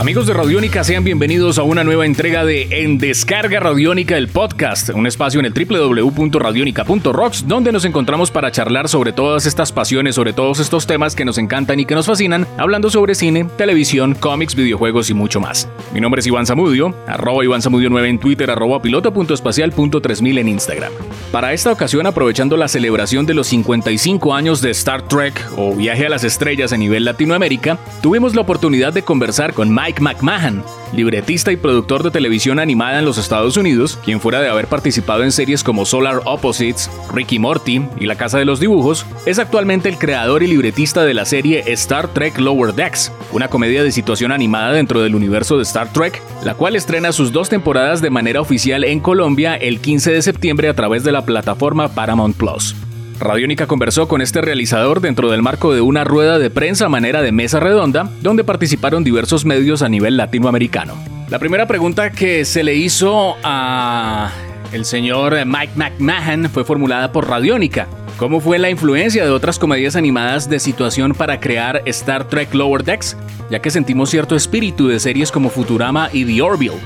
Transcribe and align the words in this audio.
Amigos 0.00 0.26
de 0.26 0.32
Radiónica, 0.32 0.82
sean 0.82 1.04
bienvenidos 1.04 1.58
a 1.58 1.62
una 1.62 1.84
nueva 1.84 2.06
entrega 2.06 2.46
de 2.46 2.68
En 2.70 2.96
Descarga 2.96 3.60
Radiónica, 3.60 4.16
el 4.16 4.28
podcast, 4.28 4.88
un 4.88 5.06
espacio 5.06 5.40
en 5.40 5.44
el 5.44 5.52
www.radionica.rocks, 5.52 7.46
donde 7.46 7.70
nos 7.70 7.84
encontramos 7.84 8.30
para 8.30 8.50
charlar 8.50 8.88
sobre 8.88 9.12
todas 9.12 9.44
estas 9.44 9.72
pasiones, 9.72 10.14
sobre 10.14 10.32
todos 10.32 10.58
estos 10.58 10.86
temas 10.86 11.14
que 11.14 11.26
nos 11.26 11.36
encantan 11.36 11.80
y 11.80 11.84
que 11.84 11.94
nos 11.94 12.06
fascinan, 12.06 12.46
hablando 12.56 12.88
sobre 12.88 13.14
cine, 13.14 13.44
televisión, 13.58 14.14
cómics, 14.14 14.54
videojuegos 14.54 15.10
y 15.10 15.14
mucho 15.14 15.38
más. 15.38 15.68
Mi 15.92 16.00
nombre 16.00 16.20
es 16.20 16.26
Iván 16.26 16.46
Zamudio, 16.46 16.94
arroba 17.06 17.44
Iván 17.44 17.60
Zamudio 17.60 17.90
9 17.90 18.08
en 18.08 18.18
Twitter, 18.18 18.50
arroba 18.50 18.80
piloto.espacial.3000 18.80 20.38
en 20.38 20.48
Instagram. 20.48 20.92
Para 21.30 21.52
esta 21.52 21.72
ocasión, 21.72 22.06
aprovechando 22.06 22.56
la 22.56 22.68
celebración 22.68 23.26
de 23.26 23.34
los 23.34 23.48
55 23.48 24.34
años 24.34 24.62
de 24.62 24.70
Star 24.70 25.06
Trek 25.08 25.46
o 25.58 25.76
Viaje 25.76 26.06
a 26.06 26.08
las 26.08 26.24
Estrellas 26.24 26.72
a 26.72 26.78
nivel 26.78 27.04
Latinoamérica, 27.04 27.78
tuvimos 28.00 28.34
la 28.34 28.40
oportunidad 28.40 28.94
de 28.94 29.02
conversar 29.02 29.52
con 29.52 29.68
Mike 29.74 29.89
Mike 29.90 30.02
McMahon, 30.02 30.62
libretista 30.92 31.50
y 31.50 31.56
productor 31.56 32.04
de 32.04 32.12
televisión 32.12 32.60
animada 32.60 33.00
en 33.00 33.04
los 33.04 33.18
Estados 33.18 33.56
Unidos, 33.56 33.98
quien 34.04 34.20
fuera 34.20 34.40
de 34.40 34.48
haber 34.48 34.68
participado 34.68 35.24
en 35.24 35.32
series 35.32 35.64
como 35.64 35.84
Solar 35.84 36.20
Opposites, 36.24 36.88
Ricky 37.12 37.40
Morty 37.40 37.82
y 37.98 38.06
La 38.06 38.14
Casa 38.14 38.38
de 38.38 38.44
los 38.44 38.60
Dibujos, 38.60 39.04
es 39.26 39.38
actualmente 39.38 39.88
el 39.88 39.98
creador 39.98 40.42
y 40.42 40.46
libretista 40.46 41.04
de 41.04 41.14
la 41.14 41.24
serie 41.24 41.64
Star 41.66 42.08
Trek 42.08 42.38
Lower 42.38 42.74
Decks, 42.74 43.10
una 43.32 43.48
comedia 43.48 43.82
de 43.82 43.90
situación 43.90 44.30
animada 44.30 44.72
dentro 44.72 45.00
del 45.00 45.16
universo 45.16 45.56
de 45.56 45.64
Star 45.64 45.92
Trek, 45.92 46.22
la 46.44 46.54
cual 46.54 46.76
estrena 46.76 47.10
sus 47.10 47.32
dos 47.32 47.48
temporadas 47.48 48.00
de 48.00 48.10
manera 48.10 48.40
oficial 48.40 48.84
en 48.84 49.00
Colombia 49.00 49.56
el 49.56 49.80
15 49.80 50.12
de 50.12 50.22
septiembre 50.22 50.68
a 50.68 50.74
través 50.74 51.02
de 51.02 51.12
la 51.12 51.24
plataforma 51.24 51.88
Paramount 51.88 52.36
Plus. 52.36 52.76
Radiónica 53.20 53.66
conversó 53.66 54.08
con 54.08 54.22
este 54.22 54.40
realizador 54.40 55.00
dentro 55.00 55.30
del 55.30 55.42
marco 55.42 55.74
de 55.74 55.82
una 55.82 56.04
rueda 56.04 56.38
de 56.38 56.48
prensa 56.48 56.86
a 56.86 56.88
manera 56.88 57.20
de 57.20 57.32
mesa 57.32 57.60
redonda, 57.60 58.10
donde 58.22 58.44
participaron 58.44 59.04
diversos 59.04 59.44
medios 59.44 59.82
a 59.82 59.88
nivel 59.88 60.16
latinoamericano. 60.16 60.94
La 61.28 61.38
primera 61.38 61.66
pregunta 61.66 62.10
que 62.10 62.44
se 62.44 62.64
le 62.64 62.74
hizo 62.74 63.36
a 63.44 64.32
el 64.72 64.84
señor 64.84 65.36
Mike 65.44 65.72
McMahon 65.76 66.48
fue 66.48 66.64
formulada 66.64 67.12
por 67.12 67.28
Radiónica. 67.28 67.88
¿Cómo 68.16 68.40
fue 68.40 68.58
la 68.58 68.70
influencia 68.70 69.24
de 69.24 69.30
otras 69.30 69.58
comedias 69.58 69.96
animadas 69.96 70.48
de 70.48 70.58
situación 70.58 71.12
para 71.12 71.40
crear 71.40 71.82
Star 71.86 72.26
Trek 72.28 72.54
Lower 72.54 72.84
Decks? 72.84 73.16
Ya 73.50 73.60
que 73.60 73.70
sentimos 73.70 74.10
cierto 74.10 74.34
espíritu 74.34 74.88
de 74.88 74.98
series 74.98 75.30
como 75.30 75.50
Futurama 75.50 76.08
y 76.12 76.24
The 76.24 76.42
Orville. 76.42 76.80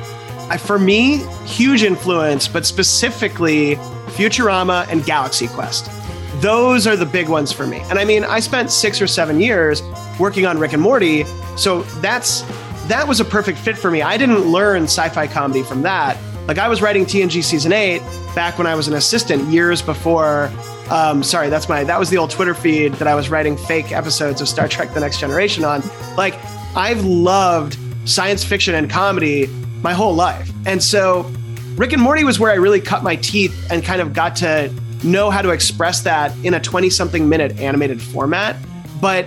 For 0.59 0.79
me, 0.79 1.21
huge 1.47 1.87
influence, 1.87 2.51
but 2.51 2.65
specifically 2.65 3.79
Futurama 4.17 4.87
and 4.91 5.05
Galaxy 5.07 5.49
Quest. 5.49 5.94
Those 6.41 6.87
are 6.87 6.97
the 6.97 7.07
big 7.07 7.29
ones 7.29 7.53
for 7.53 7.67
me. 7.67 7.79
And 7.91 7.99
I 7.99 8.05
mean, 8.05 8.25
I 8.25 8.41
spent 8.41 8.71
six 8.71 9.01
or 9.01 9.07
seven 9.07 9.41
years 9.41 9.83
working 10.19 10.47
on 10.47 10.59
Rick 10.59 10.73
and 10.73 10.83
Morty, 10.83 11.25
so 11.57 11.83
that's 12.01 12.43
that 12.89 13.07
was 13.09 13.21
a 13.21 13.25
perfect 13.25 13.59
fit 13.59 13.79
for 13.79 13.91
me. 13.91 14.03
I 14.03 14.17
didn't 14.17 14.51
learn 14.51 14.85
sci-fi 14.85 15.27
comedy 15.27 15.63
from 15.63 15.83
that. 15.83 16.19
Like 16.47 16.59
I 16.59 16.69
was 16.69 16.83
writing 16.83 17.07
TNG 17.07 17.43
season 17.43 17.73
eight 17.73 18.03
back 18.35 18.59
when 18.59 18.67
I 18.67 18.75
was 18.75 18.89
an 18.89 18.95
assistant 18.95 19.43
years 19.49 19.81
before. 19.81 20.51
Um, 20.91 21.23
sorry, 21.23 21.49
that's 21.49 21.69
my 21.69 21.85
that 21.85 21.99
was 21.99 22.11
the 22.11 22.19
old 22.19 22.31
Twitter 22.31 22.55
feed 22.55 22.93
that 22.95 23.09
I 23.09 23.15
was 23.15 23.31
writing 23.31 23.57
fake 23.57 23.93
episodes 23.93 24.41
of 24.41 24.49
Star 24.49 24.69
Trek: 24.69 24.93
The 24.93 25.01
Next 25.01 25.19
Generation 25.19 25.65
on. 25.65 25.83
Like 26.17 26.35
I've 26.77 27.05
loved 27.05 27.79
science 28.07 28.45
fiction 28.45 28.75
and 28.75 28.91
comedy 28.91 29.47
my 29.83 29.95
whole 29.95 30.15
life, 30.15 30.51
and 30.67 30.83
so 30.83 31.31
Rick 31.77 31.93
and 31.93 32.03
Morty 32.03 32.25
was 32.25 32.39
where 32.39 32.51
I 32.51 32.57
really 32.57 32.81
cut 32.81 33.03
my 33.03 33.17
teeth 33.17 33.71
and 33.71 33.83
kind 33.83 34.01
of 34.01 34.13
got 34.13 34.37
to 34.37 34.73
know 35.05 35.31
how 35.31 35.43
to 35.43 35.51
express 35.51 36.01
that 36.03 36.37
in 36.45 36.55
a 36.55 36.61
20 36.61 36.91
something 36.91 37.29
minute 37.29 37.59
animated 37.61 38.01
format. 38.01 38.57
But 39.01 39.27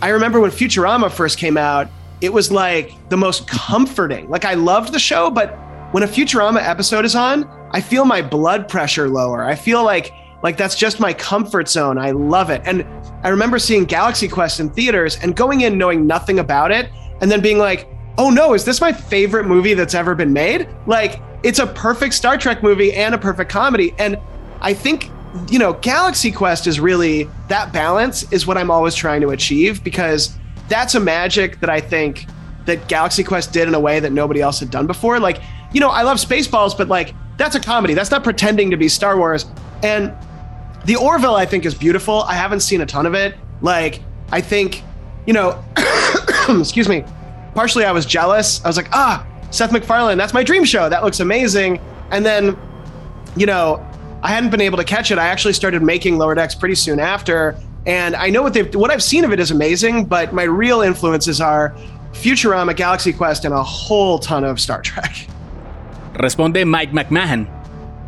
I 0.00 0.08
remember 0.08 0.40
when 0.40 0.50
Futurama 0.50 1.10
first 1.10 1.38
came 1.38 1.56
out, 1.56 1.88
it 2.20 2.32
was 2.32 2.50
like 2.50 2.92
the 3.08 3.16
most 3.16 3.48
comforting. 3.48 4.28
Like 4.28 4.44
I 4.44 4.54
loved 4.54 4.92
the 4.92 4.98
show, 4.98 5.30
but 5.30 5.56
when 5.92 6.02
a 6.02 6.06
Futurama 6.06 6.62
episode 6.62 7.04
is 7.04 7.14
on, 7.14 7.44
I 7.72 7.80
feel 7.80 8.04
my 8.04 8.22
blood 8.22 8.68
pressure 8.68 9.08
lower. 9.08 9.44
I 9.44 9.54
feel 9.54 9.84
like 9.84 10.12
like 10.42 10.56
that's 10.56 10.74
just 10.74 10.98
my 10.98 11.12
comfort 11.12 11.68
zone. 11.68 11.98
I 11.98 12.10
love 12.10 12.50
it. 12.50 12.62
And 12.64 12.84
I 13.22 13.28
remember 13.28 13.60
seeing 13.60 13.84
Galaxy 13.84 14.26
Quest 14.26 14.58
in 14.58 14.70
theaters 14.70 15.16
and 15.22 15.36
going 15.36 15.60
in 15.60 15.78
knowing 15.78 16.04
nothing 16.06 16.40
about 16.40 16.72
it 16.72 16.90
and 17.20 17.30
then 17.30 17.40
being 17.40 17.58
like, 17.58 17.88
"Oh 18.18 18.28
no, 18.28 18.54
is 18.54 18.64
this 18.64 18.80
my 18.80 18.92
favorite 18.92 19.46
movie 19.46 19.74
that's 19.74 19.94
ever 19.94 20.14
been 20.14 20.32
made?" 20.32 20.68
Like 20.86 21.20
it's 21.42 21.58
a 21.60 21.66
perfect 21.66 22.14
Star 22.14 22.36
Trek 22.36 22.62
movie 22.62 22.92
and 22.92 23.14
a 23.14 23.18
perfect 23.18 23.50
comedy 23.50 23.94
and 23.98 24.16
I 24.62 24.72
think 24.72 25.10
you 25.48 25.58
know, 25.58 25.72
Galaxy 25.74 26.30
Quest 26.30 26.66
is 26.66 26.78
really 26.78 27.28
that 27.48 27.72
balance 27.72 28.30
is 28.32 28.46
what 28.46 28.58
I'm 28.58 28.70
always 28.70 28.94
trying 28.94 29.20
to 29.22 29.30
achieve 29.30 29.82
because 29.82 30.36
that's 30.68 30.94
a 30.94 31.00
magic 31.00 31.60
that 31.60 31.70
I 31.70 31.80
think 31.80 32.26
that 32.66 32.86
Galaxy 32.88 33.24
Quest 33.24 33.52
did 33.52 33.66
in 33.66 33.74
a 33.74 33.80
way 33.80 33.98
that 34.00 34.12
nobody 34.12 34.40
else 34.40 34.60
had 34.60 34.70
done 34.70 34.86
before. 34.86 35.18
Like, 35.18 35.40
you 35.72 35.80
know, 35.80 35.88
I 35.88 36.02
love 36.02 36.18
Spaceballs, 36.18 36.76
but 36.76 36.88
like 36.88 37.14
that's 37.38 37.54
a 37.54 37.60
comedy. 37.60 37.94
That's 37.94 38.10
not 38.10 38.22
pretending 38.22 38.70
to 38.70 38.76
be 38.76 38.88
Star 38.88 39.16
Wars. 39.16 39.46
And 39.82 40.14
the 40.84 40.96
Orville, 40.96 41.34
I 41.34 41.46
think, 41.46 41.64
is 41.64 41.74
beautiful. 41.74 42.22
I 42.22 42.34
haven't 42.34 42.60
seen 42.60 42.80
a 42.80 42.86
ton 42.86 43.06
of 43.06 43.14
it. 43.14 43.34
Like, 43.62 44.02
I 44.30 44.40
think, 44.40 44.82
you 45.26 45.32
know, 45.32 45.62
excuse 46.48 46.88
me. 46.88 47.04
Partially, 47.54 47.84
I 47.84 47.92
was 47.92 48.06
jealous. 48.06 48.64
I 48.64 48.68
was 48.68 48.76
like, 48.76 48.88
ah, 48.92 49.26
Seth 49.50 49.72
MacFarlane, 49.72 50.18
that's 50.18 50.32
my 50.32 50.42
dream 50.42 50.64
show. 50.64 50.88
That 50.88 51.04
looks 51.04 51.20
amazing. 51.20 51.80
And 52.10 52.24
then, 52.24 52.56
you 53.36 53.46
know, 53.46 53.86
I 54.22 54.28
hadn't 54.28 54.50
been 54.50 54.60
able 54.60 54.78
to 54.78 54.84
catch 54.84 55.10
it. 55.10 55.18
I 55.18 55.26
actually 55.26 55.54
started 55.54 55.82
making 55.82 56.16
Lower 56.16 56.34
Decks 56.34 56.54
pretty 56.54 56.76
soon 56.76 57.00
after. 57.00 57.56
And 57.86 58.14
I 58.14 58.30
know 58.30 58.42
what 58.42 58.54
they've 58.54 58.72
what 58.74 58.90
I've 58.90 59.02
seen 59.02 59.24
of 59.24 59.32
it 59.32 59.40
is 59.40 59.50
amazing, 59.50 60.04
but 60.04 60.32
my 60.32 60.44
real 60.44 60.82
influences 60.82 61.40
are 61.40 61.74
Futurama, 62.12 62.76
Galaxy 62.76 63.12
Quest, 63.12 63.44
and 63.44 63.52
a 63.52 63.62
whole 63.62 64.18
ton 64.20 64.44
of 64.44 64.60
Star 64.60 64.82
Trek. 64.82 65.26
Responde 66.14 66.64
Mike 66.64 66.92
McMahon. 66.92 67.48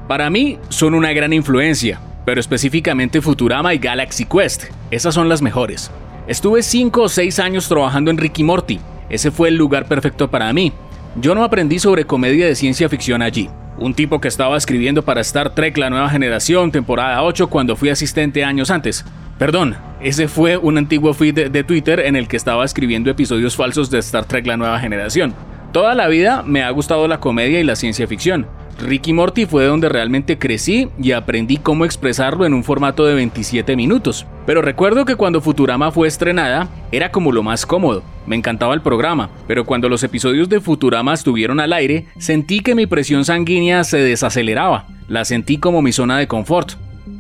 Para 0.07 0.31
mí 0.31 0.59
son 0.69 0.95
una 0.95 1.13
gran 1.13 1.33
influencia, 1.33 1.99
pero 2.25 2.39
específicamente 2.39 3.21
Futurama 3.21 3.75
y 3.75 3.79
Galaxy 3.79 4.27
Quest. 4.27 4.65
Esas 4.91 5.15
son 5.15 5.29
las 5.29 5.43
mejores. 5.43 5.91
Estuve 6.29 6.63
5 6.63 7.03
o 7.03 7.09
6 7.09 7.39
años 7.41 7.69
trabajando 7.69 8.11
en 8.11 8.19
Ricky 8.19 8.45
Morty. 8.45 8.79
Ese 9.09 9.31
fue 9.31 9.49
el 9.49 9.57
lugar 9.57 9.87
perfecto 9.87 10.31
para 10.31 10.53
mí. 10.53 10.73
Yo 11.17 11.35
no 11.35 11.43
aprendí 11.43 11.79
sobre 11.79 12.05
comedia 12.05 12.47
de 12.47 12.55
ciencia 12.55 12.89
ficción 12.89 13.23
allí. 13.23 13.49
Un 13.77 13.95
tipo 13.95 14.21
que 14.21 14.29
estaba 14.29 14.57
escribiendo 14.57 15.05
para 15.05 15.21
Star 15.21 15.55
Trek 15.55 15.77
La 15.79 15.91
Nueva 15.91 16.09
Generación, 16.09 16.71
temporada 16.71 17.23
8, 17.25 17.49
cuando 17.49 17.75
fui 17.75 17.89
asistente 17.89 18.45
años 18.45 18.71
antes. 18.71 19.05
Perdón, 19.39 19.77
ese 20.01 20.29
fue 20.29 20.57
un 20.57 20.79
antiguo 20.79 21.13
feed 21.13 21.51
de 21.51 21.65
Twitter 21.65 21.99
en 21.99 22.15
el 22.15 22.29
que 22.29 22.37
estaba 22.37 22.65
escribiendo 22.65 23.11
episodios 23.11 23.57
falsos 23.57 23.91
de 23.91 23.99
Star 23.99 24.27
Trek 24.27 24.47
La 24.47 24.57
Nueva 24.57 24.79
Generación. 24.79 25.35
Toda 25.73 25.97
la 25.97 26.07
vida 26.07 26.45
me 26.47 26.63
ha 26.63 26.71
gustado 26.71 27.09
la 27.09 27.19
comedia 27.19 27.59
y 27.59 27.65
la 27.65 27.75
ciencia 27.75 28.07
ficción. 28.07 28.47
Ricky 28.81 29.13
Morty 29.13 29.47
fue 29.47 29.67
donde 29.67 29.89
realmente 29.89 30.39
crecí 30.39 30.89
y 30.99 31.13
aprendí 31.13 31.57
cómo 31.59 31.85
expresarlo 31.85 32.45
en 32.45 32.55
un 32.55 32.65
formato 32.65 33.05
de 33.05 33.15
27 33.15 33.77
minutos. 33.77 34.27
Pero 34.47 34.63
recuerdo 34.63 35.05
que 35.05 35.17
cuando 35.17 35.41
Futurama 35.41 35.91
fue 35.91 36.09
estrenada, 36.09 36.69
era 36.93 37.11
como 37.11 37.33
lo 37.33 37.43
más 37.43 37.67
cómodo. 37.67 38.03
Me 38.27 38.37
encantaba 38.37 38.75
el 38.75 38.83
programa, 38.83 39.31
pero 39.47 39.65
cuando 39.65 39.89
los 39.89 40.03
episodios 40.03 40.49
de 40.49 40.61
Futurama 40.61 41.15
estuvieron 41.15 41.61
al 41.61 41.73
aire, 41.73 42.07
sentí 42.19 42.61
que 42.61 42.75
mi 42.75 42.87
presión 42.87 43.25
sanguínea 43.25 43.85
se 43.85 43.99
desaceleraba. 43.99 44.87
La 45.09 45.25
sentí 45.25 45.59
como 45.59 45.83
mi 45.83 45.93
zona 45.93 46.19
de 46.19 46.29
confort. 46.29 46.73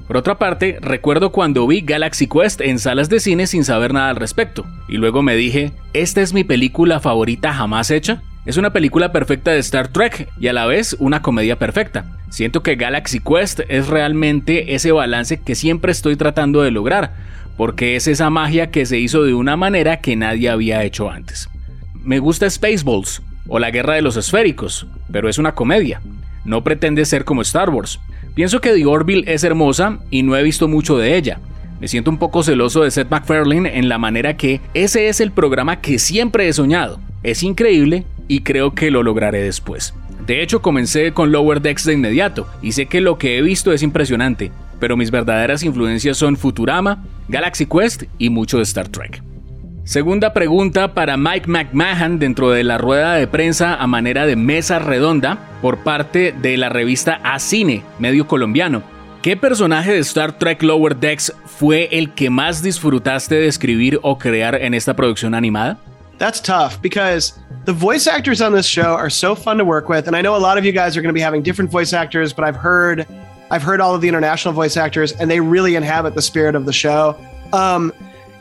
Por 0.06 0.18
otra 0.18 0.38
parte, 0.38 0.78
recuerdo 0.80 1.32
cuando 1.32 1.66
vi 1.66 1.80
Galaxy 1.80 2.26
Quest 2.26 2.60
en 2.60 2.78
salas 2.78 3.08
de 3.08 3.20
cine 3.20 3.46
sin 3.46 3.64
saber 3.64 3.94
nada 3.94 4.10
al 4.10 4.16
respecto, 4.16 4.66
y 4.86 4.98
luego 4.98 5.22
me 5.22 5.34
dije, 5.34 5.72
¿esta 5.94 6.20
es 6.20 6.34
mi 6.34 6.44
película 6.44 7.00
favorita 7.00 7.54
jamás 7.54 7.90
hecha? 7.90 8.22
Es 8.46 8.58
una 8.58 8.74
película 8.74 9.10
perfecta 9.10 9.52
de 9.52 9.58
Star 9.60 9.88
Trek 9.88 10.28
y 10.38 10.48
a 10.48 10.52
la 10.52 10.66
vez 10.66 10.94
una 10.98 11.22
comedia 11.22 11.58
perfecta. 11.58 12.04
Siento 12.28 12.62
que 12.62 12.76
Galaxy 12.76 13.20
Quest 13.20 13.60
es 13.68 13.88
realmente 13.88 14.74
ese 14.74 14.92
balance 14.92 15.40
que 15.40 15.54
siempre 15.54 15.92
estoy 15.92 16.16
tratando 16.16 16.60
de 16.60 16.70
lograr, 16.70 17.14
porque 17.56 17.96
es 17.96 18.06
esa 18.06 18.28
magia 18.28 18.70
que 18.70 18.84
se 18.84 18.98
hizo 18.98 19.24
de 19.24 19.32
una 19.32 19.56
manera 19.56 20.00
que 20.00 20.14
nadie 20.14 20.50
había 20.50 20.84
hecho 20.84 21.10
antes. 21.10 21.48
Me 22.02 22.18
gusta 22.18 22.50
Spaceballs 22.50 23.22
o 23.48 23.58
La 23.58 23.70
Guerra 23.70 23.94
de 23.94 24.02
los 24.02 24.18
Esféricos, 24.18 24.86
pero 25.10 25.30
es 25.30 25.38
una 25.38 25.54
comedia. 25.54 26.02
No 26.44 26.62
pretende 26.62 27.06
ser 27.06 27.24
como 27.24 27.40
Star 27.40 27.70
Wars. 27.70 27.98
Pienso 28.34 28.60
que 28.60 28.74
The 28.74 28.84
Orville 28.84 29.24
es 29.26 29.42
hermosa 29.42 30.00
y 30.10 30.22
no 30.22 30.36
he 30.36 30.42
visto 30.42 30.68
mucho 30.68 30.98
de 30.98 31.16
ella. 31.16 31.40
Me 31.80 31.88
siento 31.88 32.10
un 32.10 32.18
poco 32.18 32.42
celoso 32.42 32.82
de 32.82 32.90
Seth 32.90 33.10
MacFarlane 33.10 33.78
en 33.78 33.88
la 33.88 33.96
manera 33.96 34.36
que 34.36 34.60
ese 34.74 35.08
es 35.08 35.20
el 35.20 35.32
programa 35.32 35.80
que 35.80 35.98
siempre 35.98 36.46
he 36.46 36.52
soñado. 36.52 37.00
Es 37.22 37.42
increíble 37.42 38.04
y 38.28 38.40
creo 38.40 38.74
que 38.74 38.90
lo 38.90 39.02
lograré 39.02 39.42
después. 39.42 39.94
De 40.26 40.42
hecho, 40.42 40.62
comencé 40.62 41.12
con 41.12 41.32
Lower 41.32 41.60
Decks 41.60 41.84
de 41.84 41.94
inmediato 41.94 42.46
y 42.62 42.72
sé 42.72 42.86
que 42.86 43.00
lo 43.00 43.18
que 43.18 43.36
he 43.36 43.42
visto 43.42 43.72
es 43.72 43.82
impresionante, 43.82 44.50
pero 44.80 44.96
mis 44.96 45.10
verdaderas 45.10 45.62
influencias 45.62 46.16
son 46.16 46.36
Futurama, 46.36 47.04
Galaxy 47.28 47.66
Quest 47.66 48.04
y 48.18 48.30
mucho 48.30 48.58
de 48.58 48.62
Star 48.62 48.88
Trek. 48.88 49.22
Segunda 49.84 50.32
pregunta 50.32 50.94
para 50.94 51.18
Mike 51.18 51.46
McMahon 51.46 52.18
dentro 52.18 52.50
de 52.50 52.64
la 52.64 52.78
rueda 52.78 53.16
de 53.16 53.26
prensa 53.26 53.74
a 53.74 53.86
manera 53.86 54.24
de 54.24 54.34
mesa 54.34 54.78
redonda 54.78 55.38
por 55.60 55.78
parte 55.78 56.34
de 56.40 56.56
la 56.56 56.70
revista 56.70 57.20
A 57.22 57.38
Cine, 57.38 57.82
medio 57.98 58.26
colombiano. 58.26 58.82
¿Qué 59.20 59.36
personaje 59.36 59.92
de 59.92 59.98
Star 59.98 60.38
Trek 60.38 60.62
Lower 60.62 60.96
Decks 60.96 61.34
fue 61.44 61.90
el 61.92 62.10
que 62.14 62.30
más 62.30 62.62
disfrutaste 62.62 63.34
de 63.34 63.46
escribir 63.46 63.98
o 64.02 64.16
crear 64.16 64.54
en 64.54 64.72
esta 64.72 64.96
producción 64.96 65.34
animada? 65.34 65.78
That's 66.18 66.40
tough 66.40 66.80
because 66.80 67.38
the 67.64 67.72
voice 67.72 68.06
actors 68.06 68.40
on 68.40 68.52
this 68.52 68.66
show 68.66 68.94
are 68.94 69.10
so 69.10 69.34
fun 69.34 69.58
to 69.58 69.64
work 69.64 69.88
with 69.88 70.06
and 70.06 70.16
I 70.16 70.22
know 70.22 70.36
a 70.36 70.38
lot 70.38 70.58
of 70.58 70.64
you 70.64 70.72
guys 70.72 70.96
are 70.96 71.02
going 71.02 71.10
to 71.10 71.14
be 71.14 71.20
having 71.20 71.42
different 71.42 71.70
voice 71.70 71.92
actors, 71.92 72.32
but 72.32 72.44
I've 72.44 72.56
heard 72.56 73.06
I've 73.50 73.62
heard 73.62 73.80
all 73.80 73.94
of 73.94 74.00
the 74.00 74.08
international 74.08 74.54
voice 74.54 74.76
actors 74.76 75.12
and 75.12 75.30
they 75.30 75.40
really 75.40 75.76
inhabit 75.76 76.14
the 76.14 76.22
spirit 76.22 76.54
of 76.54 76.66
the 76.66 76.72
show. 76.72 77.16
Um, 77.52 77.92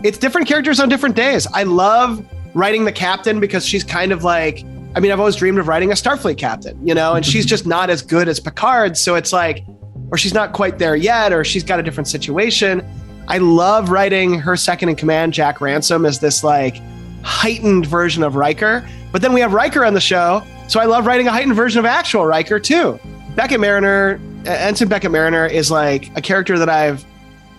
it's 0.03 0.17
different 0.17 0.47
characters 0.47 0.79
on 0.79 0.89
different 0.89 1.15
days. 1.15 1.47
I 1.53 1.63
love 1.63 2.25
writing 2.53 2.85
the 2.85 2.91
captain 2.91 3.39
because 3.39 3.65
she's 3.65 3.83
kind 3.83 4.11
of 4.11 4.23
like, 4.23 4.63
I 4.95 4.99
mean, 4.99 5.11
I've 5.11 5.19
always 5.19 5.35
dreamed 5.35 5.57
of 5.59 5.67
writing 5.67 5.91
a 5.91 5.95
Starfleet 5.95 6.37
captain, 6.37 6.85
you 6.85 6.93
know, 6.93 7.13
and 7.13 7.25
she's 7.25 7.45
just 7.53 7.65
not 7.65 7.89
as 7.89 8.01
good 8.01 8.27
as 8.27 8.39
Picard. 8.39 8.97
So 8.97 9.15
it's 9.15 9.33
like, 9.33 9.63
or 10.11 10.17
she's 10.17 10.33
not 10.33 10.53
quite 10.53 10.77
there 10.77 10.95
yet, 10.95 11.33
or 11.33 11.43
she's 11.43 11.63
got 11.63 11.79
a 11.79 11.83
different 11.83 12.07
situation. 12.07 12.85
I 13.27 13.37
love 13.37 13.89
writing 13.89 14.39
her 14.39 14.55
second 14.55 14.89
in 14.89 14.95
command, 14.95 15.33
Jack 15.33 15.61
Ransom, 15.61 16.05
as 16.05 16.19
this 16.19 16.43
like 16.43 16.75
heightened 17.23 17.85
version 17.85 18.23
of 18.23 18.35
Riker. 18.35 18.87
But 19.11 19.21
then 19.21 19.33
we 19.33 19.41
have 19.41 19.53
Riker 19.53 19.85
on 19.85 19.93
the 19.93 20.01
show. 20.01 20.43
So 20.67 20.79
I 20.79 20.85
love 20.85 21.05
writing 21.05 21.27
a 21.27 21.31
heightened 21.31 21.55
version 21.55 21.79
of 21.79 21.85
actual 21.85 22.25
Riker 22.25 22.59
too. 22.59 22.99
Beckett 23.35 23.59
Mariner, 23.59 24.19
uh, 24.45 24.49
Ensign 24.49 24.87
Beckett 24.87 25.11
Mariner 25.11 25.45
is 25.45 25.71
like 25.71 26.15
a 26.17 26.21
character 26.21 26.57
that 26.57 26.69
I've 26.69 27.05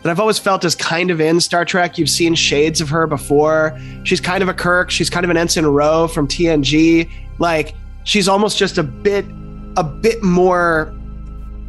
that 0.02 0.10
I've 0.10 0.20
always 0.20 0.38
felt 0.38 0.66
is 0.66 0.74
kind 0.74 1.10
of 1.10 1.18
in 1.18 1.40
Star 1.40 1.64
Trek. 1.64 1.96
You've 1.96 2.10
seen 2.10 2.34
shades 2.34 2.82
of 2.82 2.90
her 2.90 3.06
before. 3.06 3.78
She's 4.04 4.20
kind 4.20 4.42
of 4.42 4.50
a 4.50 4.54
Kirk. 4.54 4.90
She's 4.90 5.08
kind 5.08 5.24
of 5.24 5.30
an 5.30 5.38
Ensign 5.38 5.64
Rowe 5.64 6.08
from 6.08 6.28
TNG. 6.28 7.10
Like 7.38 7.74
she's 8.04 8.28
almost 8.28 8.58
just 8.58 8.76
a 8.76 8.82
bit, 8.82 9.24
a 9.78 9.82
bit 9.82 10.22
more, 10.22 10.94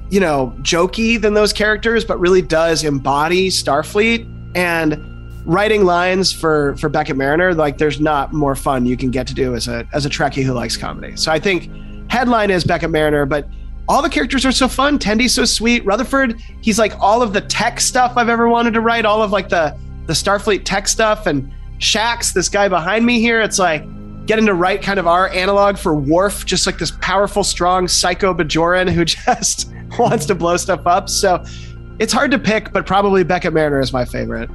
you 0.10 0.20
know, 0.20 0.54
jokey 0.60 1.20
than 1.20 1.34
those 1.34 1.54
characters, 1.54 2.04
but 2.04 2.20
really 2.20 2.42
does 2.42 2.84
embody 2.84 3.48
Starfleet. 3.48 4.30
And 4.54 5.15
writing 5.46 5.86
lines 5.86 6.32
for 6.32 6.76
for 6.78 6.90
Beckett 6.90 7.18
Mariner, 7.18 7.54
like 7.54 7.78
there's 7.78 8.00
not 8.00 8.34
more 8.34 8.56
fun 8.56 8.86
you 8.86 8.98
can 8.98 9.12
get 9.12 9.28
to 9.28 9.34
do 9.34 9.56
as 9.56 9.68
a 9.68 9.88
as 9.94 10.06
a 10.06 10.10
Trekkie 10.10 10.44
who 10.44 10.54
likes 10.54 10.76
comedy. 10.76 11.16
So 11.16 11.32
I 11.32 11.40
think 11.40 11.70
headline 12.10 12.52
is 12.52 12.64
Beckett 12.64 12.90
Mariner, 12.90 13.26
but 13.26 13.48
all 13.88 14.02
the 14.02 14.10
characters 14.10 14.46
are 14.46 14.52
so 14.52 14.68
fun. 14.68 14.98
Tendy's 14.98 15.34
so 15.34 15.46
sweet. 15.46 15.86
Rutherford, 15.86 16.42
he's 16.62 16.80
like 16.80 16.94
all 17.00 17.22
of 17.22 17.34
the 17.34 17.42
tech 17.42 17.80
stuff 17.80 18.14
I've 18.18 18.30
ever 18.30 18.50
wanted 18.50 18.74
to 18.74 18.82
write, 18.82 19.06
all 19.06 19.22
of 19.22 19.32
like 19.32 19.50
the 19.50 19.78
the 20.08 20.14
Starfleet 20.14 20.64
tech 20.66 20.88
stuff. 20.88 21.28
And 21.28 21.52
Shax, 21.80 22.34
this 22.34 22.50
guy 22.50 22.68
behind 22.68 23.06
me 23.06 23.20
here, 23.20 23.42
it's 23.42 23.60
like 23.60 23.86
getting 24.26 24.46
to 24.48 24.54
write 24.54 24.82
kind 24.82 25.00
of 25.00 25.06
our 25.08 25.30
analog 25.30 25.78
for 25.78 25.94
Worf, 25.96 26.46
just 26.46 26.66
like 26.66 26.80
this 26.80 26.92
powerful, 27.02 27.44
strong 27.44 27.88
psycho 27.88 28.34
Bajoran 28.34 28.90
who 28.90 29.06
just 29.06 29.72
wants 30.00 30.26
to 30.26 30.36
blow 30.36 30.58
stuff 30.58 30.86
up. 30.88 31.10
So 31.10 31.44
it's 32.00 32.12
hard 32.12 32.32
to 32.32 32.40
pick, 32.40 32.74
but 32.74 32.86
probably 32.86 33.24
Beckett 33.24 33.54
Mariner 33.54 33.80
is 33.80 33.94
my 33.94 34.04
favorite. 34.04 34.50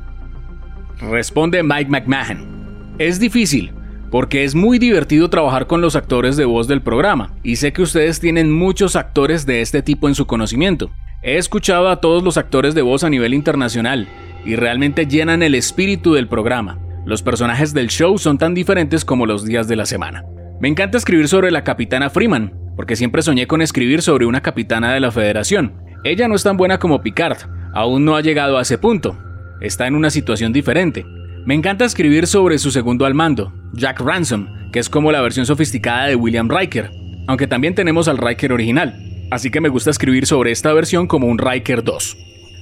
Responde 1.00 1.62
Mike 1.62 1.90
McMahon. 1.90 2.94
Es 2.98 3.18
difícil, 3.18 3.72
porque 4.10 4.44
es 4.44 4.54
muy 4.54 4.78
divertido 4.78 5.30
trabajar 5.30 5.66
con 5.66 5.80
los 5.80 5.96
actores 5.96 6.36
de 6.36 6.44
voz 6.44 6.68
del 6.68 6.82
programa, 6.82 7.34
y 7.42 7.56
sé 7.56 7.72
que 7.72 7.80
ustedes 7.80 8.20
tienen 8.20 8.52
muchos 8.52 8.96
actores 8.96 9.46
de 9.46 9.62
este 9.62 9.80
tipo 9.80 10.08
en 10.08 10.14
su 10.14 10.26
conocimiento. 10.26 10.90
He 11.22 11.38
escuchado 11.38 11.88
a 11.88 12.00
todos 12.00 12.22
los 12.22 12.36
actores 12.36 12.74
de 12.74 12.82
voz 12.82 13.02
a 13.02 13.10
nivel 13.10 13.32
internacional, 13.32 14.08
y 14.44 14.56
realmente 14.56 15.06
llenan 15.06 15.42
el 15.42 15.54
espíritu 15.54 16.12
del 16.12 16.28
programa. 16.28 16.78
Los 17.06 17.22
personajes 17.22 17.72
del 17.72 17.88
show 17.88 18.18
son 18.18 18.36
tan 18.36 18.52
diferentes 18.52 19.06
como 19.06 19.24
los 19.24 19.46
días 19.46 19.68
de 19.68 19.76
la 19.76 19.86
semana. 19.86 20.24
Me 20.60 20.68
encanta 20.68 20.98
escribir 20.98 21.28
sobre 21.28 21.50
la 21.50 21.64
capitana 21.64 22.10
Freeman, 22.10 22.52
porque 22.76 22.96
siempre 22.96 23.22
soñé 23.22 23.46
con 23.46 23.62
escribir 23.62 24.02
sobre 24.02 24.26
una 24.26 24.42
capitana 24.42 24.92
de 24.92 25.00
la 25.00 25.10
Federación. 25.10 25.74
Ella 26.04 26.28
no 26.28 26.34
es 26.34 26.42
tan 26.42 26.58
buena 26.58 26.78
como 26.78 27.00
Picard, 27.00 27.38
aún 27.72 28.04
no 28.04 28.16
ha 28.16 28.20
llegado 28.20 28.58
a 28.58 28.62
ese 28.62 28.76
punto. 28.76 29.16
Está 29.60 29.86
en 29.86 29.94
una 29.94 30.10
situación 30.10 30.52
diferente, 30.52 31.04
me 31.46 31.54
encanta 31.54 31.86
escribir 31.86 32.26
sobre 32.26 32.58
su 32.58 32.70
segundo 32.70 33.06
al 33.06 33.14
mando, 33.14 33.52
Jack 33.72 34.00
Ransom, 34.00 34.70
que 34.72 34.78
es 34.78 34.90
como 34.90 35.10
la 35.10 35.22
versión 35.22 35.46
sofisticada 35.46 36.06
de 36.06 36.14
William 36.14 36.50
Riker, 36.50 36.90
aunque 37.26 37.46
también 37.46 37.74
tenemos 37.74 38.08
al 38.08 38.18
Riker 38.18 38.52
original, 38.52 39.26
así 39.30 39.50
que 39.50 39.60
me 39.60 39.70
gusta 39.70 39.90
escribir 39.90 40.26
sobre 40.26 40.50
esta 40.50 40.72
versión 40.72 41.06
como 41.06 41.28
un 41.28 41.38
Riker 41.38 41.82
2. 41.82 42.16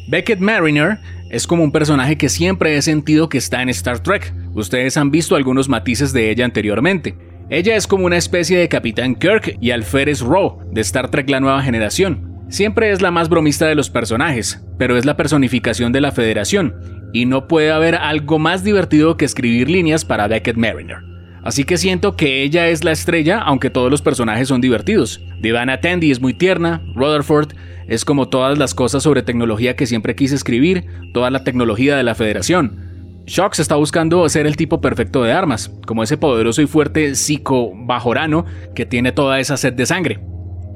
Beckett 0.08 0.40
Mariner 0.40 0.98
es 1.28 1.46
como 1.46 1.64
un 1.64 1.72
personaje 1.72 2.16
que 2.16 2.28
siempre 2.28 2.76
he 2.76 2.82
sentido 2.82 3.28
que 3.28 3.38
está 3.38 3.62
en 3.62 3.68
Star 3.68 4.00
Trek. 4.00 4.32
Ustedes 4.54 4.96
han 4.96 5.10
visto 5.10 5.36
algunos 5.36 5.68
matices 5.68 6.12
de 6.12 6.30
ella 6.30 6.44
anteriormente. 6.44 7.16
Ella 7.50 7.76
es 7.76 7.86
como 7.86 8.06
una 8.06 8.16
especie 8.16 8.58
de 8.58 8.68
Capitán 8.68 9.14
Kirk 9.14 9.58
y 9.60 9.70
Alferes 9.70 10.20
Rowe 10.20 10.64
de 10.72 10.80
Star 10.80 11.10
Trek 11.10 11.28
La 11.28 11.40
Nueva 11.40 11.62
Generación. 11.62 12.27
Siempre 12.48 12.92
es 12.92 13.02
la 13.02 13.10
más 13.10 13.28
bromista 13.28 13.66
de 13.66 13.74
los 13.74 13.90
personajes, 13.90 14.64
pero 14.78 14.96
es 14.96 15.04
la 15.04 15.16
personificación 15.16 15.92
de 15.92 16.00
la 16.00 16.12
Federación 16.12 16.74
y 17.12 17.26
no 17.26 17.46
puede 17.46 17.70
haber 17.70 17.94
algo 17.94 18.38
más 18.38 18.64
divertido 18.64 19.16
que 19.16 19.26
escribir 19.26 19.68
líneas 19.68 20.04
para 20.04 20.28
Beckett 20.28 20.56
Mariner. 20.56 20.98
Así 21.44 21.64
que 21.64 21.76
siento 21.76 22.16
que 22.16 22.42
ella 22.42 22.68
es 22.68 22.84
la 22.84 22.92
estrella, 22.92 23.38
aunque 23.38 23.70
todos 23.70 23.90
los 23.90 24.02
personajes 24.02 24.48
son 24.48 24.60
divertidos. 24.60 25.20
Divana 25.40 25.80
Tandy 25.80 26.10
es 26.10 26.20
muy 26.20 26.34
tierna, 26.34 26.82
Rutherford 26.94 27.52
es 27.86 28.04
como 28.04 28.28
todas 28.28 28.58
las 28.58 28.74
cosas 28.74 29.02
sobre 29.02 29.22
tecnología 29.22 29.76
que 29.76 29.86
siempre 29.86 30.14
quise 30.14 30.34
escribir, 30.34 30.84
toda 31.12 31.30
la 31.30 31.44
tecnología 31.44 31.96
de 31.96 32.02
la 32.02 32.14
Federación. 32.14 33.24
Shox 33.26 33.60
está 33.60 33.76
buscando 33.76 34.26
ser 34.28 34.46
el 34.46 34.56
tipo 34.56 34.80
perfecto 34.80 35.22
de 35.22 35.32
armas, 35.32 35.70
como 35.86 36.02
ese 36.02 36.16
poderoso 36.16 36.62
y 36.62 36.66
fuerte 36.66 37.14
psico 37.14 37.72
bajorano 37.74 38.46
que 38.74 38.86
tiene 38.86 39.12
toda 39.12 39.38
esa 39.38 39.58
sed 39.58 39.74
de 39.74 39.84
sangre. 39.84 40.20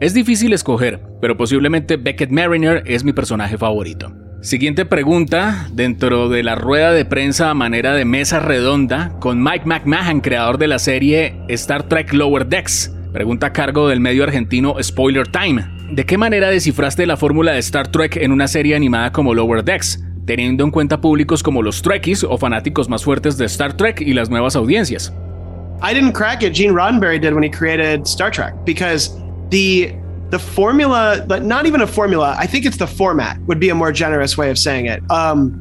Es 0.02 0.14
difícil 0.14 0.52
escoger, 0.52 1.00
pero 1.20 1.36
posiblemente 1.36 1.96
Beckett 1.96 2.32
Mariner 2.32 2.82
es 2.86 3.04
mi 3.04 3.12
personaje 3.12 3.56
favorito. 3.56 4.12
Siguiente 4.40 4.84
pregunta 4.84 5.68
dentro 5.72 6.28
de 6.28 6.42
la 6.42 6.56
rueda 6.56 6.90
de 6.90 7.04
prensa 7.04 7.50
a 7.50 7.54
manera 7.54 7.94
de 7.94 8.04
mesa 8.04 8.40
redonda 8.40 9.14
con 9.20 9.40
Mike 9.40 9.64
McMahon, 9.64 10.20
creador 10.20 10.58
de 10.58 10.66
la 10.66 10.80
serie 10.80 11.36
Star 11.46 11.84
Trek 11.84 12.12
Lower 12.14 12.48
Decks. 12.48 12.92
Pregunta 13.12 13.46
a 13.46 13.52
cargo 13.52 13.86
del 13.86 14.00
medio 14.00 14.24
argentino 14.24 14.74
Spoiler 14.82 15.28
Time. 15.28 15.70
¿De 15.92 16.04
qué 16.04 16.18
manera 16.18 16.50
descifraste 16.50 17.06
la 17.06 17.16
fórmula 17.16 17.52
de 17.52 17.60
Star 17.60 17.86
Trek 17.86 18.16
en 18.16 18.32
una 18.32 18.48
serie 18.48 18.74
animada 18.74 19.12
como 19.12 19.34
Lower 19.34 19.62
Decks, 19.62 20.04
teniendo 20.26 20.64
en 20.64 20.72
cuenta 20.72 21.00
públicos 21.00 21.44
como 21.44 21.62
los 21.62 21.80
Trekkies 21.80 22.24
o 22.24 22.36
fanáticos 22.38 22.88
más 22.88 23.04
fuertes 23.04 23.38
de 23.38 23.44
Star 23.44 23.76
Trek 23.76 24.00
y 24.00 24.14
las 24.14 24.28
nuevas 24.28 24.56
audiencias? 24.56 25.14
I 25.80 25.94
didn't 25.94 26.14
crack 26.14 26.42
it. 26.42 26.54
Gene 26.54 26.74
Roddenberry 26.74 27.20
did 27.20 27.34
when 27.34 27.44
he 27.44 27.50
created 27.50 28.04
Star 28.04 28.32
Trek 28.32 28.54
because 28.64 29.21
the 29.52 29.94
the 30.30 30.38
formula, 30.38 31.22
but 31.28 31.42
not 31.42 31.66
even 31.66 31.82
a 31.82 31.86
formula, 31.86 32.34
I 32.38 32.46
think 32.46 32.64
it's 32.64 32.78
the 32.78 32.86
format 32.86 33.38
would 33.42 33.60
be 33.60 33.68
a 33.68 33.74
more 33.74 33.92
generous 33.92 34.38
way 34.38 34.48
of 34.48 34.58
saying 34.58 34.86
it. 34.86 35.02
Um, 35.10 35.58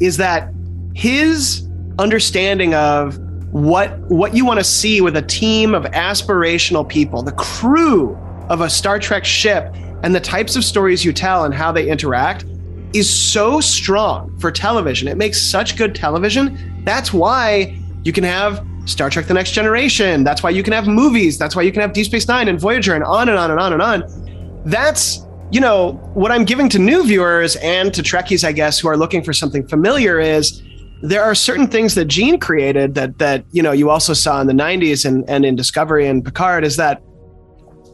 is 0.00 0.16
that 0.16 0.52
his 0.94 1.68
understanding 2.00 2.74
of 2.74 3.16
what 3.52 3.96
what 4.10 4.34
you 4.34 4.44
want 4.44 4.58
to 4.58 4.64
see 4.64 5.00
with 5.00 5.16
a 5.16 5.22
team 5.22 5.74
of 5.74 5.84
aspirational 5.84 6.86
people, 6.86 7.22
the 7.22 7.32
crew 7.32 8.18
of 8.50 8.60
a 8.60 8.68
Star 8.68 8.98
Trek 8.98 9.24
ship, 9.24 9.72
and 10.02 10.12
the 10.12 10.20
types 10.20 10.56
of 10.56 10.64
stories 10.64 11.04
you 11.04 11.12
tell 11.12 11.44
and 11.44 11.54
how 11.54 11.70
they 11.70 11.88
interact 11.88 12.44
is 12.92 13.08
so 13.08 13.60
strong 13.60 14.36
for 14.40 14.50
television. 14.50 15.06
It 15.06 15.16
makes 15.16 15.40
such 15.40 15.76
good 15.76 15.94
television. 15.94 16.82
That's 16.84 17.12
why 17.12 17.78
you 18.02 18.12
can 18.12 18.24
have 18.24 18.66
Star 18.86 19.08
Trek 19.08 19.26
The 19.26 19.34
Next 19.34 19.52
Generation. 19.52 20.24
That's 20.24 20.42
why 20.42 20.50
you 20.50 20.62
can 20.62 20.72
have 20.72 20.86
movies. 20.86 21.38
That's 21.38 21.56
why 21.56 21.62
you 21.62 21.72
can 21.72 21.80
have 21.80 21.92
Deep 21.92 22.06
Space 22.06 22.28
Nine 22.28 22.48
and 22.48 22.60
Voyager 22.60 22.94
and 22.94 23.04
on 23.04 23.28
and 23.28 23.38
on 23.38 23.50
and 23.50 23.60
on 23.60 23.72
and 23.72 23.82
on. 23.82 24.62
That's, 24.66 25.26
you 25.50 25.60
know, 25.60 25.92
what 26.14 26.30
I'm 26.30 26.44
giving 26.44 26.68
to 26.70 26.78
new 26.78 27.04
viewers 27.04 27.56
and 27.56 27.92
to 27.94 28.02
Trekkies, 28.02 28.44
I 28.44 28.52
guess, 28.52 28.78
who 28.78 28.88
are 28.88 28.96
looking 28.96 29.22
for 29.22 29.32
something 29.32 29.66
familiar 29.66 30.20
is 30.20 30.62
there 31.02 31.22
are 31.22 31.34
certain 31.34 31.66
things 31.66 31.94
that 31.94 32.06
Gene 32.06 32.38
created 32.38 32.94
that 32.94 33.18
that, 33.18 33.44
you 33.52 33.62
know, 33.62 33.72
you 33.72 33.90
also 33.90 34.12
saw 34.12 34.40
in 34.40 34.46
the 34.46 34.52
90s 34.52 35.04
and, 35.04 35.28
and 35.28 35.44
in 35.44 35.56
Discovery 35.56 36.06
and 36.06 36.24
Picard 36.24 36.64
is 36.64 36.76
that 36.76 37.02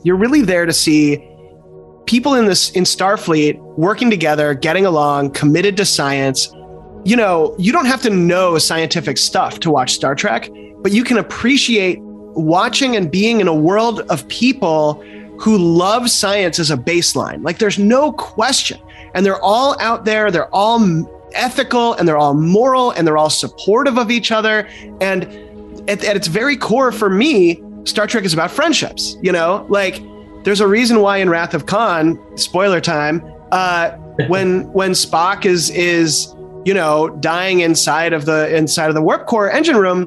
you're 0.04 0.16
really 0.16 0.42
there 0.42 0.66
to 0.66 0.72
see 0.72 1.26
people 2.06 2.34
in 2.34 2.46
this 2.46 2.70
in 2.70 2.84
Starfleet 2.84 3.58
working 3.76 4.10
together, 4.10 4.54
getting 4.54 4.86
along, 4.86 5.30
committed 5.30 5.76
to 5.76 5.84
science. 5.84 6.52
You 7.04 7.16
know, 7.16 7.54
you 7.58 7.72
don't 7.72 7.86
have 7.86 8.02
to 8.02 8.10
know 8.10 8.58
scientific 8.58 9.18
stuff 9.18 9.60
to 9.60 9.70
watch 9.70 9.92
Star 9.92 10.14
Trek 10.14 10.50
but 10.82 10.92
you 10.92 11.04
can 11.04 11.18
appreciate 11.18 11.98
watching 12.00 12.96
and 12.96 13.10
being 13.10 13.40
in 13.40 13.48
a 13.48 13.54
world 13.54 14.00
of 14.10 14.26
people 14.28 15.02
who 15.38 15.56
love 15.56 16.10
science 16.10 16.58
as 16.58 16.70
a 16.70 16.76
baseline. 16.76 17.42
Like 17.42 17.58
there's 17.58 17.78
no 17.78 18.12
question. 18.12 18.78
And 19.14 19.24
they're 19.24 19.40
all 19.40 19.80
out 19.80 20.04
there, 20.04 20.30
they're 20.30 20.54
all 20.54 20.78
ethical 21.34 21.94
and 21.94 22.06
they're 22.06 22.18
all 22.18 22.34
moral 22.34 22.90
and 22.92 23.06
they're 23.06 23.18
all 23.18 23.30
supportive 23.30 23.98
of 23.98 24.10
each 24.10 24.30
other. 24.30 24.68
And 25.00 25.24
at, 25.88 26.04
at 26.04 26.16
its 26.16 26.28
very 26.28 26.56
core 26.56 26.92
for 26.92 27.10
me, 27.10 27.62
Star 27.84 28.06
Trek 28.06 28.24
is 28.24 28.34
about 28.34 28.50
friendships, 28.50 29.16
you 29.22 29.32
know? 29.32 29.66
Like 29.68 30.02
there's 30.44 30.60
a 30.60 30.68
reason 30.68 31.00
why 31.00 31.18
in 31.18 31.30
Wrath 31.30 31.54
of 31.54 31.66
Khan, 31.66 32.18
spoiler 32.36 32.80
time, 32.80 33.22
uh, 33.50 33.90
when 34.28 34.70
when 34.72 34.92
Spock 34.92 35.46
is 35.46 35.70
is 35.70 36.34
you 36.64 36.74
know, 36.74 37.08
dying 37.20 37.60
inside 37.60 38.12
of 38.12 38.26
the 38.26 38.54
inside 38.54 38.88
of 38.88 38.94
the 38.94 39.02
warp 39.02 39.26
core 39.26 39.50
engine 39.50 39.76
room, 39.76 40.06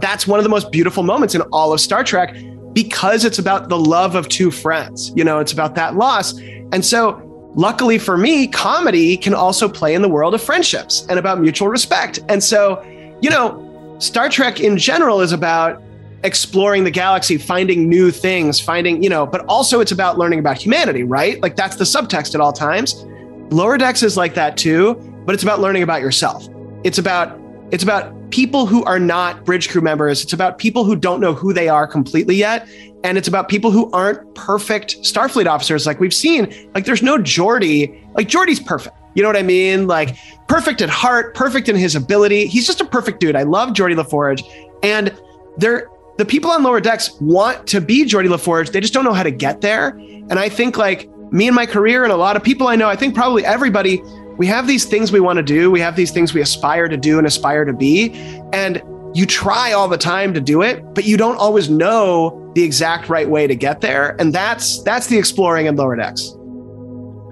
that's 0.00 0.26
one 0.26 0.38
of 0.38 0.44
the 0.44 0.50
most 0.50 0.70
beautiful 0.70 1.02
moments 1.02 1.34
in 1.34 1.42
all 1.52 1.72
of 1.72 1.80
Star 1.80 2.04
Trek 2.04 2.36
because 2.72 3.24
it's 3.24 3.38
about 3.38 3.68
the 3.68 3.78
love 3.78 4.14
of 4.14 4.28
two 4.28 4.50
friends. 4.50 5.12
You 5.16 5.24
know, 5.24 5.38
it's 5.38 5.52
about 5.52 5.74
that 5.74 5.96
loss. 5.96 6.38
And 6.72 6.84
so 6.84 7.26
luckily 7.56 7.98
for 7.98 8.16
me, 8.16 8.46
comedy 8.46 9.16
can 9.16 9.34
also 9.34 9.68
play 9.68 9.94
in 9.94 10.02
the 10.02 10.08
world 10.08 10.34
of 10.34 10.42
friendships 10.42 11.06
and 11.08 11.18
about 11.18 11.40
mutual 11.40 11.68
respect. 11.68 12.20
And 12.28 12.42
so, 12.42 12.82
you 13.20 13.30
know, 13.30 13.96
Star 13.98 14.28
Trek 14.28 14.60
in 14.60 14.78
general 14.78 15.20
is 15.20 15.32
about 15.32 15.82
exploring 16.22 16.84
the 16.84 16.90
galaxy, 16.90 17.38
finding 17.38 17.88
new 17.88 18.10
things, 18.10 18.60
finding, 18.60 19.02
you 19.02 19.08
know, 19.08 19.26
but 19.26 19.44
also 19.46 19.80
it's 19.80 19.92
about 19.92 20.18
learning 20.18 20.38
about 20.38 20.58
humanity, 20.58 21.02
right? 21.02 21.40
Like 21.42 21.56
that's 21.56 21.76
the 21.76 21.84
subtext 21.84 22.34
at 22.34 22.40
all 22.40 22.52
times. 22.52 23.04
Lower 23.50 23.78
Decks 23.78 24.02
is 24.02 24.16
like 24.16 24.34
that 24.34 24.56
too, 24.56 24.94
but 25.24 25.34
it's 25.34 25.42
about 25.42 25.60
learning 25.60 25.82
about 25.82 26.02
yourself. 26.02 26.46
It's 26.84 26.98
about 26.98 27.38
it's 27.72 27.82
about 27.82 28.14
people 28.30 28.66
who 28.66 28.84
are 28.84 28.98
not 28.98 29.44
bridge 29.44 29.68
crew 29.68 29.80
members. 29.80 30.22
It's 30.22 30.32
about 30.32 30.58
people 30.58 30.84
who 30.84 30.96
don't 30.96 31.20
know 31.20 31.34
who 31.34 31.52
they 31.52 31.68
are 31.68 31.86
completely 31.86 32.36
yet. 32.36 32.68
And 33.02 33.16
it's 33.16 33.28
about 33.28 33.48
people 33.48 33.70
who 33.70 33.90
aren't 33.92 34.34
perfect 34.34 35.02
Starfleet 35.02 35.46
officers 35.46 35.86
like 35.86 36.00
we've 36.00 36.14
seen. 36.14 36.70
Like 36.74 36.84
there's 36.84 37.02
no 37.02 37.18
Geordi. 37.18 37.98
Like 38.14 38.28
Geordi's 38.28 38.60
perfect. 38.60 38.96
You 39.14 39.22
know 39.22 39.28
what 39.28 39.36
I 39.36 39.42
mean? 39.42 39.86
Like 39.86 40.16
perfect 40.48 40.82
at 40.82 40.90
heart, 40.90 41.34
perfect 41.34 41.68
in 41.68 41.76
his 41.76 41.96
ability. 41.96 42.46
He's 42.46 42.66
just 42.66 42.80
a 42.80 42.84
perfect 42.84 43.20
dude. 43.20 43.36
I 43.36 43.42
love 43.42 43.70
Geordi 43.70 44.00
LaForge. 44.00 44.42
And 44.82 45.16
they're 45.56 45.88
the 46.18 46.24
people 46.26 46.50
on 46.50 46.62
lower 46.62 46.80
decks 46.80 47.18
want 47.20 47.66
to 47.68 47.80
be 47.80 48.04
Geordi 48.04 48.28
LaForge. 48.28 48.72
They 48.72 48.80
just 48.80 48.92
don't 48.92 49.04
know 49.04 49.14
how 49.14 49.22
to 49.22 49.30
get 49.30 49.62
there. 49.62 49.88
And 49.88 50.34
I 50.34 50.48
think 50.48 50.76
like 50.76 51.08
me 51.32 51.46
and 51.46 51.56
my 51.56 51.66
career 51.66 52.04
and 52.04 52.12
a 52.12 52.16
lot 52.16 52.36
of 52.36 52.42
people 52.42 52.68
I 52.68 52.76
know, 52.76 52.88
I 52.88 52.96
think 52.96 53.14
probably 53.14 53.44
everybody, 53.44 54.02
we 54.40 54.46
have 54.46 54.66
these 54.66 54.86
things 54.86 55.12
we 55.12 55.20
want 55.20 55.36
to 55.36 55.42
do. 55.42 55.70
We 55.70 55.80
have 55.80 55.96
these 55.96 56.12
things 56.12 56.32
we 56.32 56.40
aspire 56.40 56.88
to 56.88 56.96
do 56.96 57.18
and 57.18 57.26
aspire 57.26 57.66
to 57.66 57.74
be. 57.74 58.10
And 58.54 58.80
you 59.12 59.26
try 59.26 59.72
all 59.74 59.86
the 59.86 59.98
time 59.98 60.32
to 60.32 60.40
do 60.40 60.62
it, 60.62 60.82
but 60.94 61.04
you 61.04 61.18
don't 61.18 61.36
always 61.36 61.68
know 61.68 62.50
the 62.54 62.62
exact 62.62 63.10
right 63.10 63.28
way 63.28 63.46
to 63.46 63.54
get 63.54 63.82
there. 63.82 64.16
And 64.18 64.32
that's 64.32 64.82
the 65.08 65.18
exploring 65.18 65.66
in 65.66 65.76
lower 65.76 65.94
decks. 65.94 66.34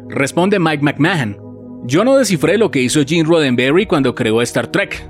Responde 0.08 0.58
Mike 0.58 0.82
McMahon. 0.82 1.38
Yo 1.86 2.04
no 2.04 2.18
descifré 2.18 2.58
lo 2.58 2.70
que 2.70 2.82
hizo 2.82 3.02
Gene 3.06 3.26
Roddenberry 3.26 3.86
cuando 3.86 4.14
creó 4.14 4.42
Star 4.42 4.66
Trek. 4.66 5.02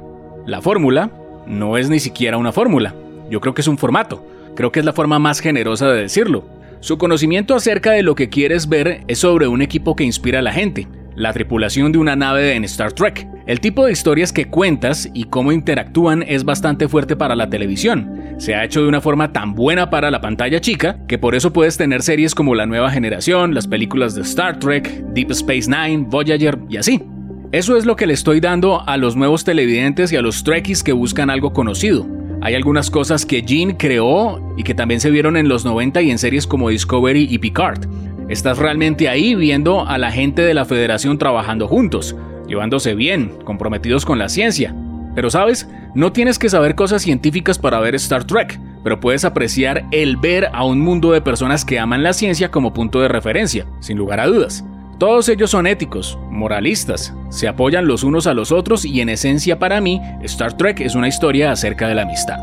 La 0.47 0.63
fórmula 0.63 1.11
no 1.49 1.77
es 1.77 1.91
ni 1.91 1.99
siquiera 1.99 2.39
una 2.39 2.53
fórmula. 2.53 2.95
Yo 3.29 3.41
creo 3.41 3.55
que 3.55 3.63
es 3.63 3.69
un 3.69 3.77
formato. 3.77 4.25
Creo 4.55 4.71
que 4.71 4.79
es 4.79 4.87
la 4.87 4.93
forma 4.93 5.19
más 5.19 5.41
generosa 5.41 5.89
de 5.89 6.03
decirlo. 6.03 6.45
Su 6.79 6.97
conocimiento 6.97 7.57
acerca 7.57 7.91
de 7.91 8.05
lo 8.05 8.15
que 8.15 8.29
quieres 8.29 8.69
ver 8.69 9.03
es 9.09 9.19
sobre 9.19 9.49
un 9.49 9.63
equipo 9.63 9.97
que 9.97 10.05
inspira 10.05 10.39
a 10.39 10.43
la 10.43 10.53
gente, 10.53 10.87
la 11.19 11.33
tripulación 11.33 11.91
de 11.91 11.99
una 11.99 12.17
nave 12.17 12.55
en 12.55 12.65
Star 12.65 12.93
Trek. 12.93 13.29
El 13.47 13.61
tipo 13.61 13.85
de 13.85 13.93
historias 13.93 14.33
que 14.33 14.47
cuentas 14.47 15.11
y 15.13 15.25
cómo 15.25 15.53
interactúan 15.53 16.23
es 16.23 16.45
bastante 16.45 16.87
fuerte 16.89 17.17
para 17.17 17.35
la 17.35 17.51
televisión. 17.51 18.37
Se 18.39 18.55
ha 18.55 18.65
hecho 18.65 18.83
de 18.83 18.89
una 18.89 19.01
forma 19.01 19.33
tan 19.33 19.55
buena 19.55 19.91
para 19.91 20.11
la 20.11 20.21
pantalla 20.21 20.61
chica 20.61 21.01
que 21.09 21.19
por 21.19 21.35
eso 21.35 21.53
puedes 21.53 21.77
tener 21.77 22.03
series 22.03 22.35
como 22.35 22.55
La 22.55 22.67
Nueva 22.67 22.91
Generación, 22.91 23.53
las 23.53 23.67
películas 23.67 24.15
de 24.15 24.23
Star 24.23 24.59
Trek, 24.61 24.89
Deep 25.13 25.33
Space 25.33 25.69
Nine, 25.69 26.07
Voyager 26.09 26.59
y 26.69 26.77
así. 26.77 27.03
Eso 27.51 27.77
es 27.77 27.85
lo 27.85 27.97
que 27.97 28.07
le 28.07 28.13
estoy 28.13 28.41
dando 28.41 28.87
a 28.87 28.97
los 28.97 29.17
nuevos 29.17 29.43
televidentes 29.43 30.13
y 30.13 30.17
a 30.17 30.23
los 30.23 30.45
Trekkies 30.45 30.85
que 30.85 30.93
buscan 30.93 31.31
algo 31.31 31.53
conocido. 31.53 32.07
Hay 32.41 32.55
algunas 32.55 32.91
cosas 32.91 33.27
que 33.27 33.43
Gene 33.45 33.77
creó 33.77 34.55
y 34.57 34.63
que 34.63 34.75
también 34.75 35.01
se 35.01 35.11
vieron 35.11 35.37
en 35.37 35.49
los 35.49 35.65
90 35.65 36.03
y 36.03 36.11
en 36.11 36.19
series 36.19 36.47
como 36.47 36.69
Discovery 36.69 37.27
y 37.29 37.39
Picard. 37.39 37.87
Estás 38.29 38.59
realmente 38.59 39.09
ahí 39.09 39.35
viendo 39.35 39.89
a 39.89 39.97
la 39.97 40.13
gente 40.13 40.43
de 40.43 40.53
la 40.53 40.67
Federación 40.67 41.17
trabajando 41.17 41.67
juntos, 41.67 42.15
llevándose 42.47 42.95
bien, 42.95 43.33
comprometidos 43.45 44.05
con 44.05 44.19
la 44.19 44.29
ciencia. 44.29 44.75
Pero 45.15 45.31
sabes, 45.31 45.67
no 45.95 46.13
tienes 46.13 46.39
que 46.39 46.51
saber 46.51 46.75
cosas 46.75 47.01
científicas 47.01 47.59
para 47.59 47.81
ver 47.81 47.95
Star 47.95 48.25
Trek, 48.25 48.61
pero 48.85 49.01
puedes 49.01 49.25
apreciar 49.25 49.85
el 49.93 50.19
ver 50.19 50.51
a 50.53 50.65
un 50.65 50.79
mundo 50.79 51.13
de 51.13 51.23
personas 51.23 51.65
que 51.65 51.79
aman 51.79 52.03
la 52.03 52.13
ciencia 52.13 52.51
como 52.51 52.75
punto 52.75 53.01
de 53.01 53.09
referencia, 53.09 53.67
sin 53.81 53.97
lugar 53.97 54.21
a 54.21 54.27
dudas. 54.27 54.63
Todos 54.99 55.29
ellos 55.31 55.51
son 55.51 55.67
éticos, 55.67 56.19
moralistas, 56.31 57.15
se 57.31 57.49
apoyan 57.49 57.87
los 57.87 58.05
unos 58.05 58.27
a 58.27 58.35
los 58.35 58.53
otros 58.53 58.85
y 58.85 59.01
en 59.01 59.09
esencia 59.09 59.59
para 59.59 59.81
mí, 59.81 60.03
Star 60.23 60.55
Trek 60.55 60.81
es 60.81 60.95
una 60.95 61.09
historia 61.09 61.51
acerca 61.51 61.89
de 61.89 61.95
la 61.95 62.03
amistad. 62.03 62.39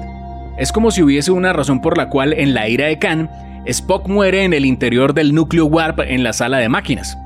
Es 0.58 0.72
como 0.72 0.90
si 0.90 1.04
hubiese 1.04 1.32
una 1.32 1.54
razón 1.54 1.80
por 1.80 1.98
la 1.98 2.10
cual 2.10 2.34
en 2.34 2.56
la 2.56 2.70
ira 2.70 2.88
de 2.88 2.98
Khan, 2.98 3.30
Spock 3.68 4.08
muere 4.08 4.44
en 4.44 4.54
el 4.54 4.64
interior 4.64 5.14
del 5.16 5.34
núcleo 5.34 5.66
warp 5.66 6.00
en 6.02 6.24
la 6.24 6.34
sala 6.34 6.60
de 6.60 6.70
máquinas. 6.70 7.18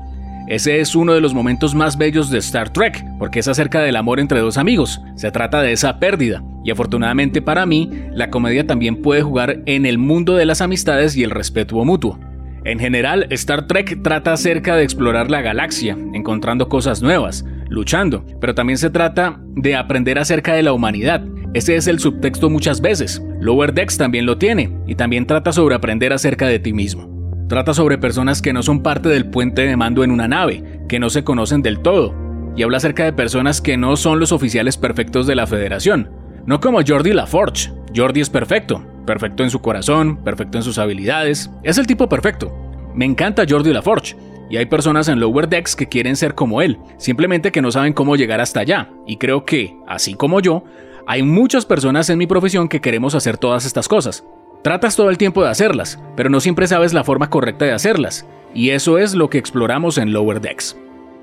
Ese 0.48 0.80
es 0.80 0.94
uno 0.94 1.12
de 1.12 1.20
los 1.20 1.34
momentos 1.34 1.74
más 1.74 1.98
bellos 1.98 2.30
de 2.30 2.38
Star 2.38 2.70
Trek, 2.70 3.04
porque 3.18 3.40
es 3.40 3.48
acerca 3.48 3.82
del 3.82 3.94
amor 3.94 4.18
entre 4.20 4.40
dos 4.40 4.56
amigos. 4.56 5.02
Se 5.16 5.30
trata 5.30 5.60
de 5.60 5.72
esa 5.72 5.98
pérdida. 5.98 6.42
Y 6.64 6.70
afortunadamente 6.70 7.42
para 7.42 7.66
mí, 7.66 7.90
la 8.12 8.30
comedia 8.30 8.66
también 8.66 9.02
puede 9.02 9.22
jugar 9.22 9.60
en 9.66 9.84
el 9.84 9.98
mundo 9.98 10.34
de 10.34 10.46
las 10.46 10.62
amistades 10.62 11.14
y 11.14 11.24
el 11.24 11.30
respeto 11.30 11.76
mutuo. 11.84 12.18
En 12.64 12.78
general, 12.78 13.26
Star 13.30 13.66
Trek 13.66 14.02
trata 14.02 14.32
acerca 14.32 14.76
de 14.76 14.82
explorar 14.82 15.30
la 15.30 15.42
galaxia, 15.42 15.96
encontrando 16.14 16.68
cosas 16.68 17.00
nuevas, 17.02 17.44
luchando, 17.70 18.26
pero 18.40 18.54
también 18.54 18.76
se 18.76 18.90
trata 18.90 19.40
de 19.54 19.76
aprender 19.76 20.18
acerca 20.18 20.52
de 20.52 20.62
la 20.62 20.74
humanidad. 20.74 21.24
Ese 21.54 21.76
es 21.76 21.86
el 21.86 21.98
subtexto 21.98 22.50
muchas 22.50 22.80
veces. 22.80 23.22
Lower 23.40 23.72
Decks 23.72 23.96
también 23.96 24.26
lo 24.26 24.36
tiene, 24.36 24.76
y 24.86 24.96
también 24.96 25.26
trata 25.26 25.52
sobre 25.52 25.74
aprender 25.74 26.12
acerca 26.12 26.46
de 26.46 26.58
ti 26.58 26.72
mismo. 26.72 27.08
Trata 27.48 27.74
sobre 27.74 27.98
personas 27.98 28.42
que 28.42 28.52
no 28.52 28.62
son 28.62 28.82
parte 28.82 29.08
del 29.08 29.30
puente 29.30 29.62
de 29.62 29.76
mando 29.76 30.04
en 30.04 30.10
una 30.10 30.28
nave, 30.28 30.82
que 30.88 31.00
no 31.00 31.10
se 31.10 31.24
conocen 31.24 31.62
del 31.62 31.80
todo, 31.80 32.14
y 32.56 32.62
habla 32.62 32.76
acerca 32.76 33.04
de 33.04 33.12
personas 33.12 33.60
que 33.60 33.76
no 33.76 33.96
son 33.96 34.20
los 34.20 34.32
oficiales 34.32 34.76
perfectos 34.76 35.26
de 35.26 35.34
la 35.34 35.46
Federación, 35.46 36.10
no 36.46 36.60
como 36.60 36.80
Jordi 36.86 37.12
LaForge. 37.12 37.72
Jordi 37.94 38.20
es 38.20 38.30
perfecto, 38.30 38.84
perfecto 39.06 39.42
en 39.42 39.50
su 39.50 39.60
corazón, 39.60 40.22
perfecto 40.22 40.58
en 40.58 40.64
sus 40.64 40.78
habilidades, 40.78 41.50
es 41.64 41.78
el 41.78 41.86
tipo 41.86 42.08
perfecto. 42.08 42.52
Me 42.94 43.04
encanta 43.04 43.44
Jordi 43.48 43.72
LaForge, 43.72 44.16
y 44.50 44.56
hay 44.56 44.66
personas 44.66 45.08
en 45.08 45.20
Lower 45.20 45.48
Decks 45.48 45.76
que 45.76 45.88
quieren 45.88 46.16
ser 46.16 46.34
como 46.34 46.60
él, 46.60 46.78
simplemente 46.98 47.52
que 47.52 47.62
no 47.62 47.70
saben 47.70 47.92
cómo 47.92 48.16
llegar 48.16 48.40
hasta 48.40 48.60
allá, 48.60 48.90
y 49.06 49.16
creo 49.16 49.44
que, 49.44 49.76
así 49.86 50.14
como 50.14 50.40
yo, 50.40 50.64
hay 51.06 51.22
muchas 51.22 51.64
personas 51.64 52.10
en 52.10 52.18
mi 52.18 52.26
profesión 52.26 52.68
que 52.68 52.80
queremos 52.80 53.14
hacer 53.14 53.38
todas 53.38 53.64
estas 53.64 53.88
cosas. 53.88 54.24
Tratas 54.62 54.96
todo 54.96 55.08
el 55.08 55.16
tiempo 55.16 55.42
de 55.42 55.50
hacerlas, 55.50 55.98
pero 56.16 56.28
no 56.28 56.40
siempre 56.40 56.66
sabes 56.66 56.92
la 56.92 57.04
forma 57.04 57.30
correcta 57.30 57.64
de 57.64 57.72
hacerlas, 57.72 58.26
y 58.52 58.70
eso 58.70 58.98
es 58.98 59.14
lo 59.14 59.30
que 59.30 59.38
exploramos 59.38 59.96
en 59.96 60.12
Lower 60.12 60.40
Decks. 60.40 60.76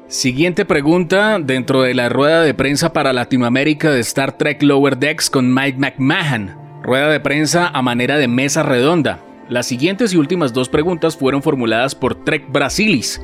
Siguiente 0.07 0.63
pregunta 0.63 1.38
dentro 1.38 1.81
de 1.81 1.93
la 1.93 2.07
rueda 2.07 2.41
de 2.41 2.53
prensa 2.53 2.93
para 2.93 3.12
Latinoamérica 3.12 3.91
de 3.91 4.00
Star 4.00 4.38
Trek 4.38 4.63
Lower 4.63 4.98
Decks 4.98 5.29
con 5.29 5.53
Mike 5.53 5.77
McMahon. 5.77 6.55
Rueda 6.81 7.10
de 7.10 7.19
prensa 7.19 7.67
a 7.67 7.81
manera 7.81 8.17
de 8.17 8.29
mesa 8.29 8.63
redonda. 8.63 9.19
Las 9.50 9.66
siguientes 9.66 10.13
y 10.13 10.18
últimas 10.18 10.51
dos 10.51 10.68
preguntas 10.68 11.16
fueron 11.16 11.42
formuladas 11.42 11.96
por 11.96 12.25
Trek 12.25 12.51
Brasilis, 12.51 13.22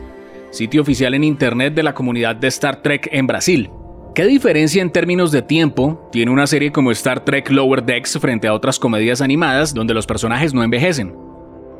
sitio 0.51 0.81
oficial 0.81 1.13
en 1.15 1.25
internet 1.25 1.73
de 1.73 1.83
la 1.83 1.93
comunidad 1.93 2.35
de 2.37 2.47
Star 2.47 2.81
Trek 2.81 3.09
en 3.11 3.27
Brasil. 3.27 3.69
¿Qué 4.15 4.25
diferencia 4.25 4.81
en 4.81 4.91
términos 4.91 5.31
de 5.31 5.41
tiempo 5.41 6.07
tiene 6.11 6.31
una 6.31 6.47
serie 6.47 6.71
como 6.71 6.91
Star 6.91 7.25
Trek 7.25 7.49
Lower 7.49 7.83
Decks 7.83 8.17
frente 8.19 8.47
a 8.47 8.53
otras 8.53 8.79
comedias 8.79 9.19
animadas 9.19 9.73
donde 9.73 9.93
los 9.93 10.05
personajes 10.05 10.53
no 10.53 10.63
envejecen? 10.63 11.13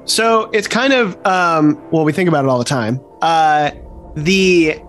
So 0.06 0.50
it's 0.52 0.68
kind 0.68 0.92
of 0.92 1.16
um, 1.26 1.78
well, 1.92 2.04
we 2.04 2.12
think 2.12 2.28
about 2.28 2.44
it 2.44 2.50
all 2.50 2.60
the 2.60 2.66
time. 2.66 3.00
Uh, 3.22 3.72
the 4.16 4.82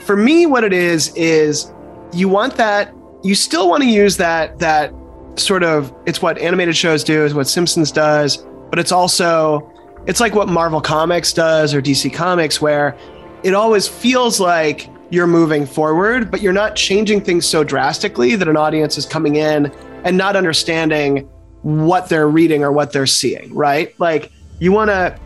for 0.00 0.16
me, 0.16 0.44
what 0.44 0.64
it 0.64 0.74
is 0.74 1.12
is 1.16 1.72
you 2.12 2.28
want 2.28 2.56
that. 2.56 2.92
You 3.22 3.34
still 3.34 3.70
want 3.70 3.82
to 3.82 3.88
use 3.88 4.18
that 4.18 4.58
that 4.58 4.92
sort 5.36 5.62
of 5.62 5.94
it's 6.04 6.20
what 6.20 6.36
animated 6.38 6.76
shows 6.76 7.02
do, 7.02 7.24
is 7.24 7.32
what 7.32 7.46
Simpsons 7.46 7.90
does, 7.90 8.44
but 8.76 8.80
it's 8.80 8.92
also 8.92 9.72
it's 10.06 10.20
like 10.20 10.34
what 10.34 10.48
Marvel 10.48 10.82
Comics 10.82 11.32
does 11.32 11.72
or 11.72 11.80
DC 11.80 12.12
Comics, 12.12 12.60
where 12.60 12.94
it 13.42 13.54
always 13.54 13.88
feels 13.88 14.38
like 14.38 14.90
you're 15.08 15.26
moving 15.26 15.64
forward, 15.64 16.30
but 16.30 16.42
you're 16.42 16.52
not 16.52 16.76
changing 16.76 17.22
things 17.22 17.46
so 17.46 17.64
drastically 17.64 18.36
that 18.36 18.48
an 18.48 18.56
audience 18.58 18.98
is 18.98 19.06
coming 19.06 19.36
in 19.36 19.72
and 20.04 20.18
not 20.18 20.36
understanding 20.36 21.26
what 21.62 22.10
they're 22.10 22.28
reading 22.28 22.62
or 22.62 22.70
what 22.70 22.92
they're 22.92 23.06
seeing, 23.06 23.54
right? 23.54 23.98
Like 23.98 24.30
you 24.58 24.72
want 24.72 24.90
to 24.90 25.18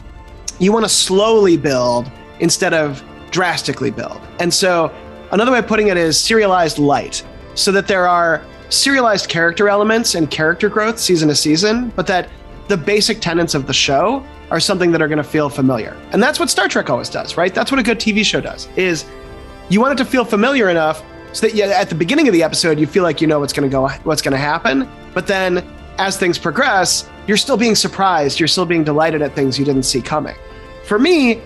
you 0.61 0.73
want 0.73 0.85
to 0.85 0.89
slowly 0.89 1.57
build 1.57 2.09
instead 2.39 2.73
of 2.73 3.03
drastically 3.33 3.91
build. 3.91 4.21
And 4.39 4.55
so 4.55 4.95
another 5.33 5.51
way 5.51 5.59
of 5.59 5.67
putting 5.67 5.89
it 5.89 5.97
is 5.97 6.21
serialized 6.21 6.79
light 6.79 7.27
so 7.57 7.73
that 7.73 7.89
there 7.89 8.07
are 8.07 8.45
serialized 8.69 9.29
character 9.29 9.69
elements 9.69 10.15
and 10.15 10.31
character 10.31 10.69
growth 10.69 11.01
season 11.01 11.29
to 11.31 11.35
season, 11.35 11.93
but 11.97 12.07
that 12.07 12.29
the 12.71 12.77
basic 12.77 13.21
tenets 13.21 13.55
of 13.55 13.67
the 13.67 13.73
show 13.73 14.25
are 14.51 14.61
something 14.61 14.93
that 14.93 15.03
are 15.03 15.09
going 15.09 15.19
to 15.19 15.25
feel 15.25 15.51
familiar. 15.51 15.97
And 16.13 16.23
that's 16.23 16.39
what 16.39 16.49
Star 16.49 16.69
Trek 16.69 16.89
always 16.89 17.11
does, 17.11 17.37
right? 17.37 17.53
That's 17.53 17.73
what 17.73 17.81
a 17.81 17.83
good 17.83 17.99
TV 17.99 18.25
show 18.25 18.41
does. 18.41 18.69
Is 18.77 19.05
you 19.69 19.81
want 19.81 19.99
it 19.99 20.05
to 20.05 20.09
feel 20.09 20.25
familiar 20.25 20.71
enough 20.71 21.03
so 21.33 21.47
that 21.47 21.57
you, 21.57 21.65
at 21.65 21.89
the 21.89 21.97
beginning 21.97 22.29
of 22.29 22.33
the 22.33 22.45
episode 22.45 22.79
you 22.79 22.87
feel 22.87 23.03
like 23.03 23.21
you 23.21 23.27
know 23.27 23.41
what's 23.41 23.53
going 23.53 23.69
to 23.69 23.73
go 23.73 23.89
what's 24.05 24.23
going 24.23 24.33
to 24.33 24.39
happen, 24.39 24.89
but 25.15 25.27
then 25.27 25.69
as 25.99 26.17
things 26.17 26.39
progress, 26.39 27.11
you're 27.27 27.37
still 27.37 27.57
being 27.57 27.75
surprised, 27.75 28.39
you're 28.39 28.49
still 28.49 28.65
being 28.65 28.85
delighted 28.85 29.21
at 29.21 29.35
things 29.35 29.59
you 29.59 29.65
didn't 29.65 29.83
see 29.83 30.01
coming. 30.01 30.37
For 30.85 30.99
me, 30.99 31.43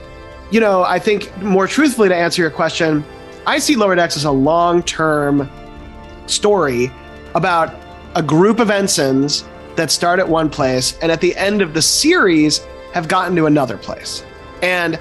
you 0.51 0.61
know, 0.61 0.85
I 0.85 0.99
think 0.99 1.35
more 1.43 1.67
truthfully 1.67 2.11
to 2.11 2.15
answer 2.15 2.43
your 2.43 2.51
question, 2.51 3.03
I 3.47 3.59
see 3.59 3.77
Lower 3.77 3.95
Decks 3.95 4.17
as 4.17 4.25
a 4.25 4.31
long 4.31 4.83
term 4.83 5.51
story 6.27 6.91
about 7.35 7.75
a 8.15 8.23
group 8.23 8.61
of 8.61 8.71
ensigns 8.71 9.45
that 9.77 9.91
start 9.91 10.19
at 10.19 10.29
one 10.29 10.49
place 10.49 10.99
and 11.03 11.11
at 11.11 11.21
the 11.21 11.37
end 11.37 11.63
of 11.63 11.75
the 11.75 11.83
series 11.83 12.61
have 12.93 13.09
gotten 13.09 13.35
to 13.37 13.47
another 13.47 13.77
place. 13.77 14.25
And 14.63 14.99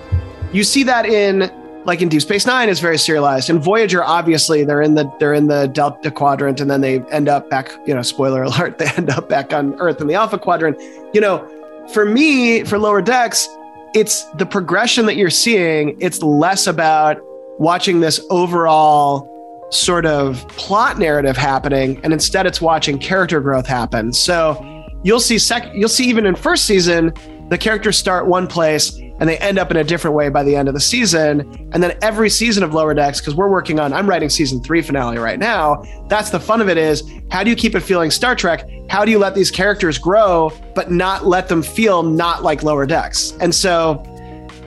you 0.51 0.63
see 0.63 0.83
that 0.83 1.05
in 1.05 1.51
like 1.85 2.01
in 2.01 2.09
Deep 2.09 2.21
Space 2.21 2.45
Nine 2.45 2.69
is 2.69 2.79
very 2.79 2.97
serialized. 2.97 3.49
In 3.49 3.59
Voyager, 3.59 4.03
obviously 4.03 4.63
they're 4.63 4.81
in 4.81 4.95
the 4.95 5.11
they're 5.19 5.33
in 5.33 5.47
the 5.47 5.67
Delta 5.67 6.11
Quadrant, 6.11 6.61
and 6.61 6.69
then 6.69 6.81
they 6.81 7.01
end 7.11 7.27
up 7.27 7.49
back. 7.49 7.71
You 7.85 7.93
know, 7.93 8.01
spoiler 8.01 8.43
alert, 8.49 8.77
they 8.77 8.87
end 8.97 9.09
up 9.09 9.29
back 9.29 9.53
on 9.53 9.79
Earth 9.79 10.01
in 10.01 10.07
the 10.07 10.15
Alpha 10.15 10.37
Quadrant. 10.37 10.79
You 11.13 11.21
know, 11.21 11.47
for 11.93 12.05
me, 12.05 12.63
for 12.63 12.79
Lower 12.79 13.01
Decks, 13.01 13.47
it's 13.93 14.23
the 14.35 14.45
progression 14.45 15.05
that 15.05 15.15
you're 15.15 15.29
seeing. 15.29 15.97
It's 15.99 16.21
less 16.21 16.67
about 16.67 17.17
watching 17.59 17.99
this 17.99 18.19
overall 18.29 19.29
sort 19.73 20.05
of 20.05 20.47
plot 20.49 20.99
narrative 20.99 21.35
happening, 21.35 21.99
and 22.03 22.13
instead 22.13 22.45
it's 22.45 22.61
watching 22.61 22.97
character 22.99 23.41
growth 23.41 23.67
happen. 23.67 24.13
So 24.13 24.85
you'll 25.03 25.19
see 25.19 25.37
sec- 25.37 25.73
you'll 25.73 25.89
see 25.89 26.05
even 26.05 26.25
in 26.25 26.35
first 26.35 26.65
season 26.65 27.13
the 27.49 27.57
characters 27.57 27.97
start 27.97 28.25
one 28.25 28.47
place 28.47 28.97
and 29.19 29.29
they 29.29 29.37
end 29.37 29.59
up 29.59 29.69
in 29.69 29.77
a 29.77 29.83
different 29.83 30.15
way 30.15 30.29
by 30.29 30.43
the 30.43 30.55
end 30.55 30.67
of 30.67 30.73
the 30.73 30.79
season. 30.79 31.41
And 31.71 31.83
then 31.83 31.97
every 32.01 32.29
season 32.29 32.63
of 32.63 32.73
Lower 32.73 32.93
Decks, 32.93 33.19
because 33.19 33.35
we're 33.35 33.49
working 33.49 33.79
on, 33.79 33.93
I'm 33.93 34.09
writing 34.09 34.29
season 34.29 34.63
three 34.63 34.81
finale 34.81 35.17
right 35.17 35.37
now. 35.37 35.83
That's 36.07 36.29
the 36.29 36.39
fun 36.39 36.61
of 36.61 36.69
it 36.69 36.77
is 36.77 37.03
how 37.29 37.43
do 37.43 37.49
you 37.49 37.55
keep 37.55 37.75
it 37.75 37.81
feeling 37.81 38.09
Star 38.09 38.35
Trek? 38.35 38.67
How 38.89 39.05
do 39.05 39.11
you 39.11 39.19
let 39.19 39.35
these 39.35 39.51
characters 39.51 39.97
grow, 39.97 40.51
but 40.73 40.89
not 40.89 41.25
let 41.25 41.47
them 41.47 41.61
feel 41.61 42.01
not 42.01 42.43
like 42.43 42.63
Lower 42.63 42.85
Decks? 42.85 43.33
And 43.39 43.53
so, 43.53 44.03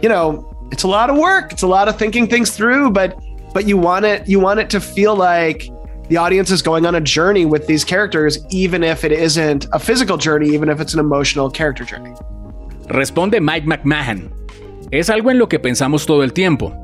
you 0.01 0.09
know, 0.09 0.53
it's 0.71 0.85
a 0.85 0.89
lot 0.89 1.11
of 1.11 1.17
work. 1.17 1.53
It's 1.53 1.63
a 1.63 1.67
lot 1.67 1.89
of 1.89 1.99
thinking 1.99 2.29
things 2.29 2.51
through, 2.51 2.91
but 2.91 3.19
but 3.57 3.67
you 3.67 3.79
want 3.79 4.05
it 4.05 4.69
to 4.69 4.81
feel 4.81 5.17
like 5.17 5.71
the 6.11 6.19
audience 6.19 6.51
is 6.51 6.61
going 6.61 6.85
on 6.85 6.95
a 6.95 7.01
journey 7.01 7.47
with 7.47 7.67
these 7.67 7.87
characters, 7.87 8.45
even 8.51 8.85
if 8.85 9.03
it 9.03 9.13
isn't 9.13 9.67
a 9.73 9.79
physical 9.79 10.19
journey, 10.19 10.55
even 10.55 10.69
if 10.69 10.79
it's 10.79 10.93
an 10.93 11.01
emotional 11.01 11.51
character 11.51 11.83
journey. 11.83 12.13
Responde 12.89 13.41
Mike 13.41 13.65
McMahon. 13.65 14.31
Es 14.91 15.09
algo 15.09 15.31
en 15.31 15.39
lo 15.39 15.49
que 15.49 15.59
pensamos 15.59 16.05
todo 16.05 16.23
el 16.23 16.35
tiempo. 16.35 16.75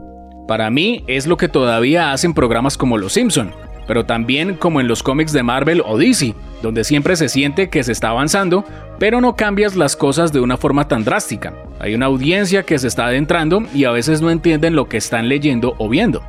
Para 0.49 0.71
mí 0.71 1.05
es 1.09 1.27
lo 1.27 1.37
que 1.37 1.49
todavía 1.49 2.11
hacen 2.11 2.33
programas 2.33 2.79
como 2.79 2.97
Los 2.97 3.13
Simpson, 3.13 3.53
pero 3.87 4.07
también 4.07 4.55
como 4.55 4.81
en 4.81 4.89
los 4.89 5.03
cómics 5.03 5.35
de 5.35 5.43
Marvel 5.43 5.83
o 5.85 5.99
DC, 5.99 6.35
donde 6.63 6.85
siempre 6.85 7.17
se 7.17 7.29
siente 7.29 7.69
que 7.69 7.85
se 7.85 7.93
está 7.93 8.09
avanzando, 8.09 8.65
pero 8.99 9.21
no 9.21 9.37
cambias 9.37 9.77
las 9.77 9.95
cosas 9.95 10.33
de 10.33 10.41
una 10.41 10.57
forma 10.57 10.89
tan 10.89 11.05
drástica. 11.05 11.53
Hay 11.81 11.95
una 11.95 12.07
audiencia 12.07 12.63
que 12.63 12.79
se 12.79 12.89
está 12.89 13.09
adentrando 13.09 13.63
y 13.75 13.85
a 13.85 13.91
veces 13.91 14.23
no 14.23 14.31
entienden 14.31 14.75
lo 14.75 14.89
que 14.89 14.97
están 14.97 15.29
leyendo 15.29 15.75
o 15.77 15.91
viendo. 15.91 16.23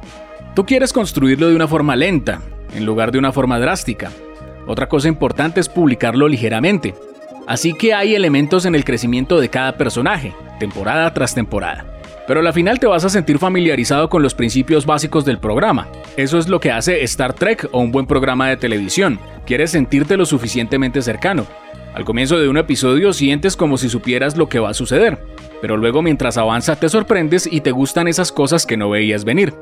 Tú 0.56 0.66
quieres 0.66 0.94
construirlo 0.94 1.50
de 1.50 1.56
una 1.56 1.68
forma 1.68 1.96
lenta, 1.96 2.42
en 2.76 2.86
lugar 2.86 3.12
de 3.12 3.20
una 3.20 3.32
forma 3.32 3.60
drástica. 3.60 4.12
Otra 4.68 4.88
cosa 4.88 5.08
importante 5.08 5.60
es 5.60 5.68
publicarlo 5.68 6.28
ligeramente, 6.28 6.94
Así 7.46 7.74
que 7.74 7.94
hay 7.94 8.16
elementos 8.16 8.66
en 8.66 8.74
el 8.74 8.86
crecimiento 8.86 9.40
de 9.40 9.50
cada 9.50 9.76
personaje, 9.76 10.34
temporada 10.60 11.14
tras 11.14 11.36
temporada. 11.36 11.86
Pero 12.26 12.40
al 12.40 12.54
final 12.54 12.80
te 12.80 12.88
vas 12.88 13.04
a 13.04 13.10
sentir 13.10 13.38
familiarizado 13.38 14.08
con 14.08 14.24
los 14.24 14.34
principios 14.34 14.86
básicos 14.86 15.26
del 15.26 15.40
programa. 15.40 15.90
Eso 16.16 16.38
es 16.38 16.48
lo 16.48 16.62
que 16.62 16.72
hace 16.72 17.04
Star 17.04 17.34
Trek 17.34 17.68
o 17.74 17.80
un 17.80 17.92
buen 17.92 18.06
programa 18.06 18.48
de 18.48 18.56
televisión. 18.56 19.20
Quieres 19.46 19.72
sentirte 19.72 20.16
lo 20.16 20.26
suficientemente 20.26 21.02
cercano. 21.02 21.46
Al 21.94 22.06
comienzo 22.06 22.40
de 22.40 22.48
un 22.48 22.58
episodio 22.58 23.12
sientes 23.12 23.58
como 23.58 23.78
si 23.78 23.90
supieras 23.90 24.38
lo 24.38 24.48
que 24.48 24.60
va 24.60 24.70
a 24.70 24.74
suceder, 24.74 25.22
pero 25.62 25.76
luego 25.76 26.02
mientras 26.02 26.38
avanza 26.38 26.78
te 26.78 26.88
sorprendes 26.88 27.48
y 27.52 27.60
te 27.60 27.72
gustan 27.72 28.08
esas 28.08 28.32
cosas 28.32 28.66
que 28.66 28.78
no 28.78 28.90
veías 28.90 29.26
venir. 29.26 29.54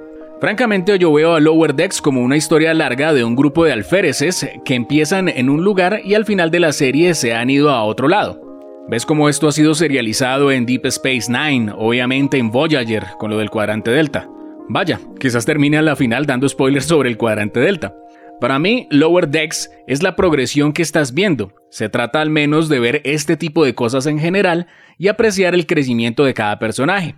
Francamente 0.41 0.97
yo 0.97 1.13
veo 1.13 1.35
a 1.35 1.39
Lower 1.39 1.75
Decks 1.75 2.01
como 2.01 2.23
una 2.23 2.35
historia 2.35 2.73
larga 2.73 3.13
de 3.13 3.23
un 3.23 3.35
grupo 3.35 3.63
de 3.63 3.73
alféreces 3.73 4.49
que 4.65 4.73
empiezan 4.73 5.29
en 5.29 5.49
un 5.49 5.63
lugar 5.63 6.01
y 6.03 6.15
al 6.15 6.25
final 6.25 6.49
de 6.49 6.59
la 6.59 6.73
serie 6.73 7.13
se 7.13 7.35
han 7.35 7.51
ido 7.51 7.69
a 7.69 7.83
otro 7.83 8.07
lado. 8.07 8.41
¿Ves 8.89 9.05
cómo 9.05 9.29
esto 9.29 9.47
ha 9.47 9.51
sido 9.51 9.75
serializado 9.75 10.51
en 10.51 10.65
Deep 10.65 10.87
Space 10.87 11.31
Nine, 11.31 11.71
obviamente 11.77 12.39
en 12.39 12.49
Voyager, 12.49 13.05
con 13.19 13.29
lo 13.29 13.37
del 13.37 13.51
cuadrante 13.51 13.91
Delta? 13.91 14.27
Vaya, 14.67 14.99
quizás 15.19 15.45
termine 15.45 15.77
a 15.77 15.83
la 15.83 15.95
final 15.95 16.25
dando 16.25 16.49
spoilers 16.49 16.85
sobre 16.85 17.09
el 17.09 17.17
cuadrante 17.17 17.59
Delta. 17.59 17.93
Para 18.39 18.57
mí, 18.57 18.87
Lower 18.89 19.27
Decks 19.27 19.69
es 19.85 20.01
la 20.01 20.15
progresión 20.15 20.73
que 20.73 20.81
estás 20.81 21.13
viendo. 21.13 21.53
Se 21.69 21.87
trata 21.87 22.19
al 22.19 22.31
menos 22.31 22.67
de 22.67 22.79
ver 22.79 23.01
este 23.05 23.37
tipo 23.37 23.63
de 23.63 23.75
cosas 23.75 24.07
en 24.07 24.17
general 24.17 24.65
y 24.97 25.07
apreciar 25.07 25.53
el 25.53 25.67
crecimiento 25.67 26.23
de 26.23 26.33
cada 26.33 26.57
personaje. 26.57 27.13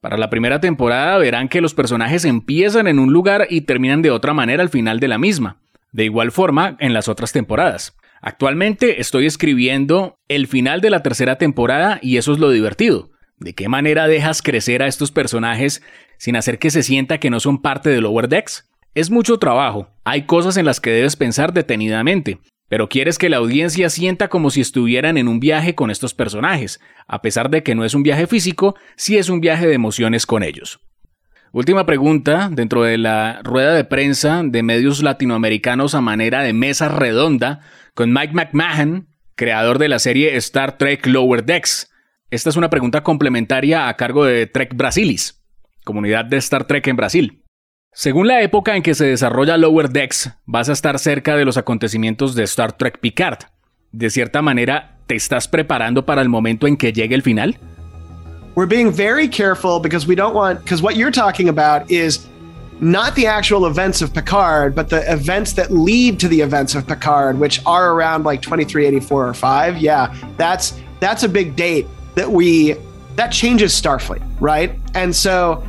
Para 0.00 0.16
la 0.16 0.30
primera 0.30 0.60
temporada 0.60 1.18
verán 1.18 1.48
que 1.48 1.60
los 1.60 1.74
personajes 1.74 2.24
empiezan 2.24 2.86
en 2.86 3.00
un 3.00 3.12
lugar 3.12 3.48
y 3.50 3.62
terminan 3.62 4.00
de 4.00 4.12
otra 4.12 4.32
manera 4.32 4.62
al 4.62 4.68
final 4.68 5.00
de 5.00 5.08
la 5.08 5.18
misma. 5.18 5.60
De 5.90 6.04
igual 6.04 6.30
forma 6.30 6.76
en 6.78 6.92
las 6.92 7.08
otras 7.08 7.32
temporadas. 7.32 7.96
Actualmente 8.20 9.00
estoy 9.00 9.26
escribiendo 9.26 10.16
el 10.28 10.46
final 10.46 10.80
de 10.80 10.90
la 10.90 11.02
tercera 11.02 11.36
temporada 11.36 11.98
y 12.00 12.16
eso 12.16 12.32
es 12.32 12.38
lo 12.38 12.50
divertido. 12.50 13.10
¿De 13.38 13.54
qué 13.54 13.68
manera 13.68 14.06
dejas 14.06 14.40
crecer 14.40 14.82
a 14.82 14.86
estos 14.86 15.10
personajes 15.10 15.82
sin 16.16 16.36
hacer 16.36 16.60
que 16.60 16.70
se 16.70 16.84
sienta 16.84 17.18
que 17.18 17.30
no 17.30 17.40
son 17.40 17.60
parte 17.60 17.90
de 17.90 18.00
Lower 18.00 18.28
Decks? 18.28 18.70
Es 18.94 19.10
mucho 19.10 19.38
trabajo, 19.38 19.90
hay 20.04 20.26
cosas 20.26 20.56
en 20.56 20.64
las 20.64 20.80
que 20.80 20.90
debes 20.90 21.16
pensar 21.16 21.52
detenidamente, 21.52 22.38
pero 22.68 22.88
quieres 22.88 23.18
que 23.18 23.28
la 23.28 23.38
audiencia 23.38 23.88
sienta 23.90 24.28
como 24.28 24.50
si 24.50 24.60
estuvieran 24.60 25.16
en 25.16 25.28
un 25.28 25.40
viaje 25.40 25.74
con 25.74 25.90
estos 25.90 26.14
personajes, 26.14 26.80
a 27.06 27.22
pesar 27.22 27.50
de 27.50 27.62
que 27.62 27.74
no 27.74 27.84
es 27.84 27.94
un 27.94 28.02
viaje 28.02 28.26
físico, 28.26 28.76
sí 28.96 29.16
es 29.16 29.28
un 29.28 29.40
viaje 29.40 29.66
de 29.66 29.74
emociones 29.74 30.26
con 30.26 30.42
ellos. 30.42 30.80
Última 31.52 31.86
pregunta, 31.86 32.50
dentro 32.52 32.82
de 32.82 32.98
la 32.98 33.40
rueda 33.42 33.72
de 33.72 33.84
prensa 33.84 34.42
de 34.44 34.62
medios 34.62 35.02
latinoamericanos 35.02 35.94
a 35.94 36.02
manera 36.02 36.42
de 36.42 36.52
mesa 36.52 36.88
redonda, 36.88 37.60
con 37.94 38.12
Mike 38.12 38.34
McMahon, 38.34 39.08
creador 39.34 39.78
de 39.78 39.88
la 39.88 39.98
serie 39.98 40.36
Star 40.36 40.76
Trek 40.76 41.06
Lower 41.06 41.44
Decks. 41.44 41.90
Esta 42.30 42.50
es 42.50 42.56
una 42.56 42.68
pregunta 42.68 43.02
complementaria 43.02 43.88
a 43.88 43.96
cargo 43.96 44.26
de 44.26 44.46
Trek 44.46 44.76
Brasilis, 44.76 45.42
comunidad 45.84 46.26
de 46.26 46.36
Star 46.36 46.66
Trek 46.66 46.86
en 46.86 46.96
Brasil. 46.96 47.42
Según 47.92 48.28
la 48.28 48.42
época 48.42 48.76
en 48.76 48.82
que 48.82 48.94
se 48.94 49.06
desarrolla 49.06 49.56
Lower 49.56 49.88
Decks, 49.88 50.30
vas 50.46 50.68
a 50.68 50.72
estar 50.72 50.98
cerca 50.98 51.36
de 51.36 51.44
los 51.44 51.56
acontecimientos 51.56 52.34
de 52.34 52.44
Star 52.44 52.72
Trek 52.72 53.00
Picard. 53.00 53.38
De 53.92 54.10
cierta 54.10 54.42
manera, 54.42 54.98
¿te 55.06 55.16
estás 55.16 55.48
preparando 55.48 56.04
para 56.04 56.22
el 56.22 56.28
momento 56.28 56.66
en 56.66 56.76
que 56.76 56.92
llegue 56.92 57.14
el 57.14 57.22
final? 57.22 57.58
We're 58.54 58.68
being 58.68 58.92
very 58.92 59.28
careful 59.28 59.80
because 59.80 60.06
we 60.06 60.14
don't 60.14 60.34
want 60.34 60.60
because 60.60 60.82
what 60.82 60.96
you're 60.96 61.12
talking 61.12 61.48
about 61.48 61.90
is 61.90 62.26
not 62.80 63.14
the 63.14 63.26
actual 63.26 63.66
events 63.66 64.02
of 64.02 64.12
Picard, 64.12 64.74
but 64.74 64.88
the 64.88 65.02
events 65.10 65.54
that 65.54 65.70
lead 65.70 66.18
to 66.20 66.28
the 66.28 66.40
events 66.40 66.74
of 66.74 66.86
Picard, 66.86 67.38
which 67.38 67.60
are 67.66 67.92
around 67.92 68.24
like 68.24 68.42
2384 68.42 69.28
or 69.28 69.34
5. 69.34 69.78
Yeah, 69.78 70.14
that's 70.36 70.74
that's 71.00 71.22
a 71.22 71.28
big 71.28 71.56
date 71.56 71.86
that 72.16 72.30
we 72.30 72.74
that 73.16 73.32
changes 73.32 73.72
Starfleet, 73.72 74.22
right? 74.40 74.72
And 74.94 75.14
so 75.14 75.62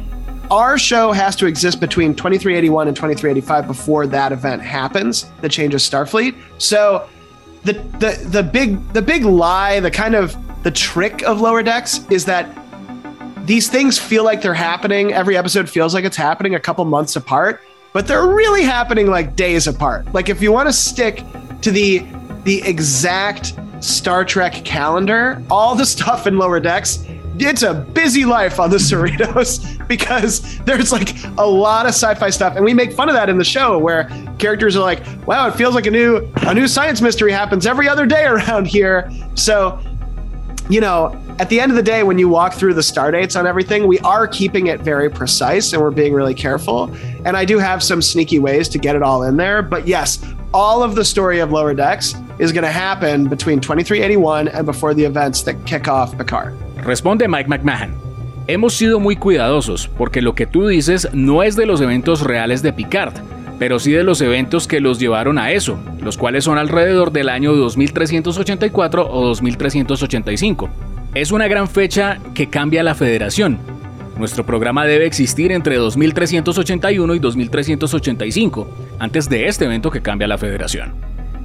our 0.52 0.78
show 0.78 1.12
has 1.12 1.36
to 1.38 1.46
exist 1.46 1.80
between 1.80 2.16
2381 2.16 2.88
and 2.88 2.96
2385 2.96 3.68
before 3.68 4.08
that 4.08 4.32
event 4.32 4.62
happens, 4.62 5.32
the 5.42 5.50
change 5.50 5.74
of 5.74 5.80
Starfleet. 5.80 6.36
So 6.58 7.08
the 7.64 7.74
the 7.74 8.28
the 8.30 8.44
big 8.44 8.86
the 8.94 9.02
big 9.02 9.26
lie, 9.26 9.80
the 9.80 9.92
kind 9.92 10.16
of 10.16 10.36
the 10.64 10.72
trick 10.72 11.24
of 11.24 11.42
lower 11.42 11.64
decks 11.64 12.06
is 12.10 12.26
that 12.26 12.50
these 13.46 13.70
things 13.70 13.98
feel 13.98 14.24
like 14.24 14.42
they're 14.42 14.54
happening. 14.54 15.14
Every 15.14 15.38
episode 15.38 15.70
feels 15.70 15.94
like 15.94 16.06
it's 16.06 16.18
happening 16.18 16.56
a 16.56 16.60
couple 16.60 16.86
months 16.86 17.16
apart, 17.16 17.62
but 17.94 18.08
they're 18.08 18.28
really 18.28 18.64
happening 18.64 19.08
like 19.08 19.36
days 19.36 19.68
apart. 19.68 20.12
Like 20.14 20.30
if 20.30 20.42
you 20.42 20.52
want 20.52 20.68
to 20.70 20.74
stick 20.74 21.24
to 21.62 21.72
the 21.72 22.06
the 22.44 22.62
exact 22.64 23.54
Star 23.82 24.26
Trek 24.26 24.54
calendar, 24.66 25.44
all 25.50 25.76
the 25.76 25.86
stuff 25.96 26.28
in 26.28 26.38
lower 26.38 26.60
decks 26.60 27.06
it's 27.40 27.64
a 27.64 27.74
busy 27.74 28.26
life 28.26 28.60
on 28.60 28.70
the 28.70 28.78
Cerritos 28.90 29.88
because 29.88 30.60
there's 30.60 30.92
like 30.92 31.16
a 31.38 31.46
lot 31.46 31.86
of 31.86 31.94
sci-fi 31.94 32.30
stuff, 32.30 32.56
and 32.56 32.66
we 32.66 32.74
make 32.74 32.94
fun 32.94 33.10
of 33.10 33.16
that 33.16 33.30
in 33.30 33.38
the 33.38 33.44
show 33.44 33.78
where 33.78 34.10
characters 34.38 34.76
are 34.76 34.82
like, 34.82 35.02
"Wow, 35.28 35.48
it 35.48 35.56
feels 35.56 35.76
like 35.76 35.86
a 35.86 35.92
new 35.92 36.28
a 36.38 36.54
new 36.54 36.68
science 36.68 37.02
mystery 37.02 37.32
happens 37.32 37.66
every 37.66 37.88
other 37.88 38.06
day 38.06 38.26
around 38.26 38.68
here." 38.68 39.12
So, 39.36 39.80
you 40.70 40.82
know, 40.82 41.20
at 41.40 41.50
the 41.50 41.60
end 41.60 41.72
of 41.72 41.78
the 41.78 41.84
day, 41.84 42.04
when 42.04 42.20
you 42.20 42.28
walk 42.28 42.54
through 42.54 42.74
the 42.74 42.84
star 42.84 43.12
dates 43.12 43.36
on 43.36 43.48
everything, 43.48 43.88
we 43.88 43.98
are 44.00 44.28
keeping 44.28 44.68
it 44.68 44.82
very 44.82 45.10
precise 45.10 45.72
and 45.72 45.82
we're 45.82 45.90
being 45.90 46.14
really 46.14 46.34
careful. 46.34 46.94
And 47.26 47.38
I 47.38 47.46
do 47.46 47.58
have 47.60 47.82
some 47.82 48.02
sneaky 48.02 48.40
ways 48.40 48.68
to 48.70 48.78
get 48.78 48.96
it 48.96 49.02
all 49.02 49.24
in 49.24 49.38
there, 49.38 49.62
but 49.62 49.88
yes, 49.88 50.24
all 50.54 50.84
of 50.84 50.96
the 50.96 51.06
story 51.06 51.40
of 51.40 51.52
Lower 51.52 51.74
Decks 51.74 52.14
is 52.40 52.52
going 52.52 52.64
to 52.64 52.72
happen 52.72 53.28
between 53.28 53.60
2381 53.60 54.50
and 54.50 54.66
before 54.66 54.94
the 54.94 55.04
events 55.04 55.42
that 55.44 55.66
kick 55.66 55.88
off 55.88 56.18
Picard. 56.18 56.58
Responde 56.84 57.28
Mike 57.28 57.50
McMahon. 57.50 57.94
Hemos 58.48 58.74
sido 58.74 59.00
muy 59.00 59.16
cuidadosos 59.16 59.90
porque 59.98 60.22
lo 60.22 60.34
que 60.34 60.48
tú 60.48 60.68
dices 60.68 61.10
no 61.14 61.44
es 61.44 61.56
de 61.56 61.66
los 61.66 61.82
eventos 61.82 62.22
reales 62.22 62.62
de 62.64 62.74
Picard, 62.74 63.14
pero 63.60 63.80
sí 63.80 63.92
de 63.92 64.04
los 64.04 64.22
eventos 64.22 64.68
que 64.68 64.80
los 64.80 65.00
llevaron 65.00 65.38
a 65.38 65.52
eso, 65.52 65.78
los 66.02 66.18
cuales 66.18 66.46
son 66.46 66.58
alrededor 66.58 67.12
del 67.12 67.30
año 67.30 67.54
2384 67.54 69.08
o 69.12 69.26
2385. 69.26 70.70
Es 71.14 71.32
una 71.32 71.48
gran 71.48 71.68
fecha 71.68 72.20
que 72.34 72.50
cambia 72.50 72.82
la 72.82 72.96
federación. 72.96 73.60
Nuestro 74.18 74.46
programa 74.46 74.86
debe 74.86 75.06
existir 75.06 75.52
entre 75.52 75.78
2381 75.78 77.16
y 77.16 77.20
2385, 77.20 78.68
antes 79.00 79.30
de 79.30 79.48
este 79.48 79.66
evento 79.66 79.92
que 79.92 80.02
cambia 80.02 80.28
la 80.28 80.38
federación. 80.38 80.94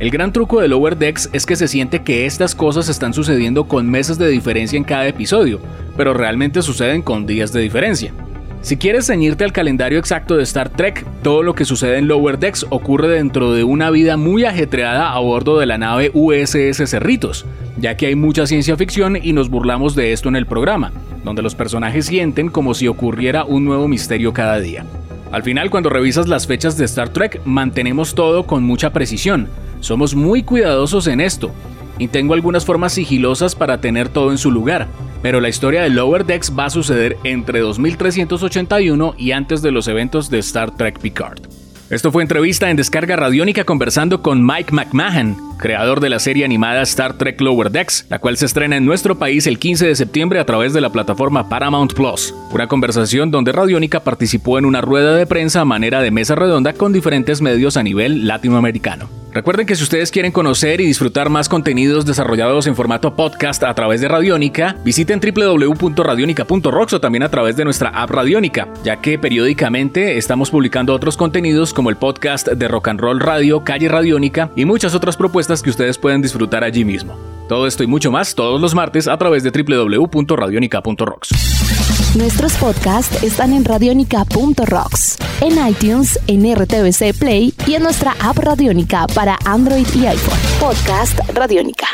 El 0.04 0.10
gran 0.10 0.34
truco 0.34 0.60
de 0.60 0.68
Lower 0.68 0.98
Decks 0.98 1.30
es 1.32 1.46
que 1.46 1.56
se 1.56 1.66
siente 1.66 2.02
que 2.02 2.26
estas 2.26 2.54
cosas 2.54 2.90
están 2.90 3.14
sucediendo 3.14 3.64
con 3.64 3.90
meses 3.90 4.18
de 4.18 4.28
diferencia 4.28 4.76
en 4.76 4.84
cada 4.84 5.08
episodio, 5.08 5.60
pero 5.96 6.12
realmente 6.12 6.60
suceden 6.60 7.00
con 7.00 7.24
días 7.24 7.54
de 7.54 7.62
diferencia. 7.62 8.12
Si 8.60 8.76
quieres 8.76 9.06
ceñirte 9.06 9.44
al 9.44 9.54
calendario 9.54 9.98
exacto 9.98 10.36
de 10.36 10.42
Star 10.42 10.68
Trek, 10.68 11.06
todo 11.22 11.42
lo 11.42 11.54
que 11.54 11.64
sucede 11.64 11.96
en 11.96 12.06
Lower 12.06 12.38
Decks 12.38 12.66
ocurre 12.68 13.08
dentro 13.08 13.54
de 13.54 13.64
una 13.64 13.88
vida 13.88 14.18
muy 14.18 14.44
ajetreada 14.44 15.10
a 15.10 15.18
bordo 15.20 15.58
de 15.58 15.64
la 15.64 15.78
nave 15.78 16.10
USS 16.12 16.86
Cerritos, 16.86 17.46
ya 17.78 17.96
que 17.96 18.04
hay 18.04 18.14
mucha 18.14 18.46
ciencia 18.46 18.76
ficción 18.76 19.16
y 19.16 19.32
nos 19.32 19.48
burlamos 19.48 19.94
de 19.94 20.12
esto 20.12 20.28
en 20.28 20.36
el 20.36 20.44
programa, 20.44 20.92
donde 21.24 21.40
los 21.40 21.54
personajes 21.54 22.04
sienten 22.04 22.50
como 22.50 22.74
si 22.74 22.88
ocurriera 22.88 23.46
un 23.46 23.64
nuevo 23.64 23.88
misterio 23.88 24.34
cada 24.34 24.60
día. 24.60 24.84
Al 25.32 25.42
final, 25.42 25.70
cuando 25.70 25.88
revisas 25.88 26.28
las 26.28 26.46
fechas 26.46 26.76
de 26.76 26.84
Star 26.84 27.08
Trek, 27.08 27.40
mantenemos 27.46 28.14
todo 28.14 28.46
con 28.46 28.64
mucha 28.64 28.92
precisión. 28.92 29.48
Somos 29.84 30.14
muy 30.14 30.42
cuidadosos 30.42 31.06
en 31.08 31.20
esto, 31.20 31.50
y 31.98 32.08
tengo 32.08 32.32
algunas 32.32 32.64
formas 32.64 32.94
sigilosas 32.94 33.54
para 33.54 33.82
tener 33.82 34.08
todo 34.08 34.30
en 34.30 34.38
su 34.38 34.50
lugar, 34.50 34.88
pero 35.20 35.42
la 35.42 35.50
historia 35.50 35.82
de 35.82 35.90
Lower 35.90 36.24
Decks 36.24 36.54
va 36.58 36.64
a 36.64 36.70
suceder 36.70 37.18
entre 37.22 37.60
2381 37.60 39.14
y 39.18 39.32
antes 39.32 39.60
de 39.60 39.72
los 39.72 39.86
eventos 39.86 40.30
de 40.30 40.38
Star 40.38 40.74
Trek 40.74 40.98
Picard. 41.00 41.42
Esto 41.90 42.10
fue 42.10 42.22
entrevista 42.22 42.70
en 42.70 42.78
Descarga 42.78 43.14
Radiónica 43.14 43.64
conversando 43.64 44.22
con 44.22 44.44
Mike 44.44 44.72
McMahon, 44.72 45.36
creador 45.58 46.00
de 46.00 46.08
la 46.08 46.18
serie 46.18 46.46
animada 46.46 46.80
Star 46.80 47.18
Trek 47.18 47.38
Lower 47.42 47.70
Decks, 47.70 48.06
la 48.08 48.20
cual 48.20 48.38
se 48.38 48.46
estrena 48.46 48.78
en 48.78 48.86
nuestro 48.86 49.18
país 49.18 49.46
el 49.46 49.58
15 49.58 49.86
de 49.86 49.96
septiembre 49.96 50.40
a 50.40 50.46
través 50.46 50.72
de 50.72 50.80
la 50.80 50.92
plataforma 50.92 51.50
Paramount 51.50 51.92
Plus. 51.92 52.34
Una 52.52 52.68
conversación 52.68 53.30
donde 53.30 53.52
Radiónica 53.52 54.00
participó 54.00 54.58
en 54.58 54.64
una 54.64 54.80
rueda 54.80 55.14
de 55.14 55.26
prensa 55.26 55.60
a 55.60 55.66
manera 55.66 56.00
de 56.00 56.10
mesa 56.10 56.34
redonda 56.34 56.72
con 56.72 56.94
diferentes 56.94 57.42
medios 57.42 57.76
a 57.76 57.82
nivel 57.82 58.26
latinoamericano. 58.26 59.23
Recuerden 59.34 59.66
que 59.66 59.74
si 59.74 59.82
ustedes 59.82 60.12
quieren 60.12 60.30
conocer 60.30 60.80
y 60.80 60.86
disfrutar 60.86 61.28
más 61.28 61.48
contenidos 61.48 62.06
desarrollados 62.06 62.68
en 62.68 62.76
formato 62.76 63.16
podcast 63.16 63.64
a 63.64 63.74
través 63.74 64.00
de 64.00 64.06
Radiónica, 64.06 64.76
visiten 64.84 65.20
www.radionica.rocks 65.20 66.92
o 66.92 67.00
también 67.00 67.24
a 67.24 67.28
través 67.28 67.56
de 67.56 67.64
nuestra 67.64 67.88
app 67.88 68.10
Radiónica, 68.10 68.68
ya 68.84 69.00
que 69.00 69.18
periódicamente 69.18 70.18
estamos 70.18 70.52
publicando 70.52 70.94
otros 70.94 71.16
contenidos 71.16 71.74
como 71.74 71.90
el 71.90 71.96
podcast 71.96 72.46
de 72.46 72.68
Rock 72.68 72.86
and 72.86 73.00
Roll 73.00 73.18
Radio, 73.18 73.64
Calle 73.64 73.88
Radiónica 73.88 74.52
y 74.54 74.66
muchas 74.66 74.94
otras 74.94 75.16
propuestas 75.16 75.64
que 75.64 75.70
ustedes 75.70 75.98
pueden 75.98 76.22
disfrutar 76.22 76.62
allí 76.62 76.84
mismo. 76.84 77.18
Todo 77.48 77.66
esto 77.66 77.82
y 77.82 77.88
mucho 77.88 78.12
más 78.12 78.36
todos 78.36 78.60
los 78.60 78.76
martes 78.76 79.08
a 79.08 79.18
través 79.18 79.42
de 79.42 79.50
www.radionica.rocks. 79.50 82.03
Nuestros 82.14 82.52
podcasts 82.54 83.24
están 83.24 83.52
en 83.52 83.64
radionica.rocks, 83.64 85.18
en 85.40 85.66
iTunes, 85.66 86.20
en 86.28 86.44
RTVC 86.54 87.12
Play 87.18 87.52
y 87.66 87.74
en 87.74 87.82
nuestra 87.82 88.14
app 88.20 88.38
Radionica 88.38 89.08
para 89.08 89.36
Android 89.44 89.86
y 89.96 90.06
iPhone. 90.06 90.38
Podcast 90.60 91.18
Radionica. 91.34 91.88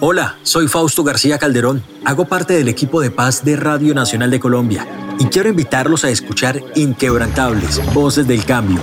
Hola, 0.00 0.36
soy 0.42 0.68
Fausto 0.68 1.02
García 1.02 1.38
Calderón. 1.38 1.82
Hago 2.04 2.26
parte 2.26 2.52
del 2.52 2.68
equipo 2.68 3.00
de 3.00 3.10
paz 3.10 3.42
de 3.42 3.56
Radio 3.56 3.94
Nacional 3.94 4.30
de 4.30 4.38
Colombia 4.38 4.86
y 5.18 5.24
quiero 5.24 5.48
invitarlos 5.48 6.04
a 6.04 6.10
escuchar 6.10 6.62
Inquebrantables, 6.74 7.80
Voces 7.94 8.28
del 8.28 8.44
Cambio 8.44 8.82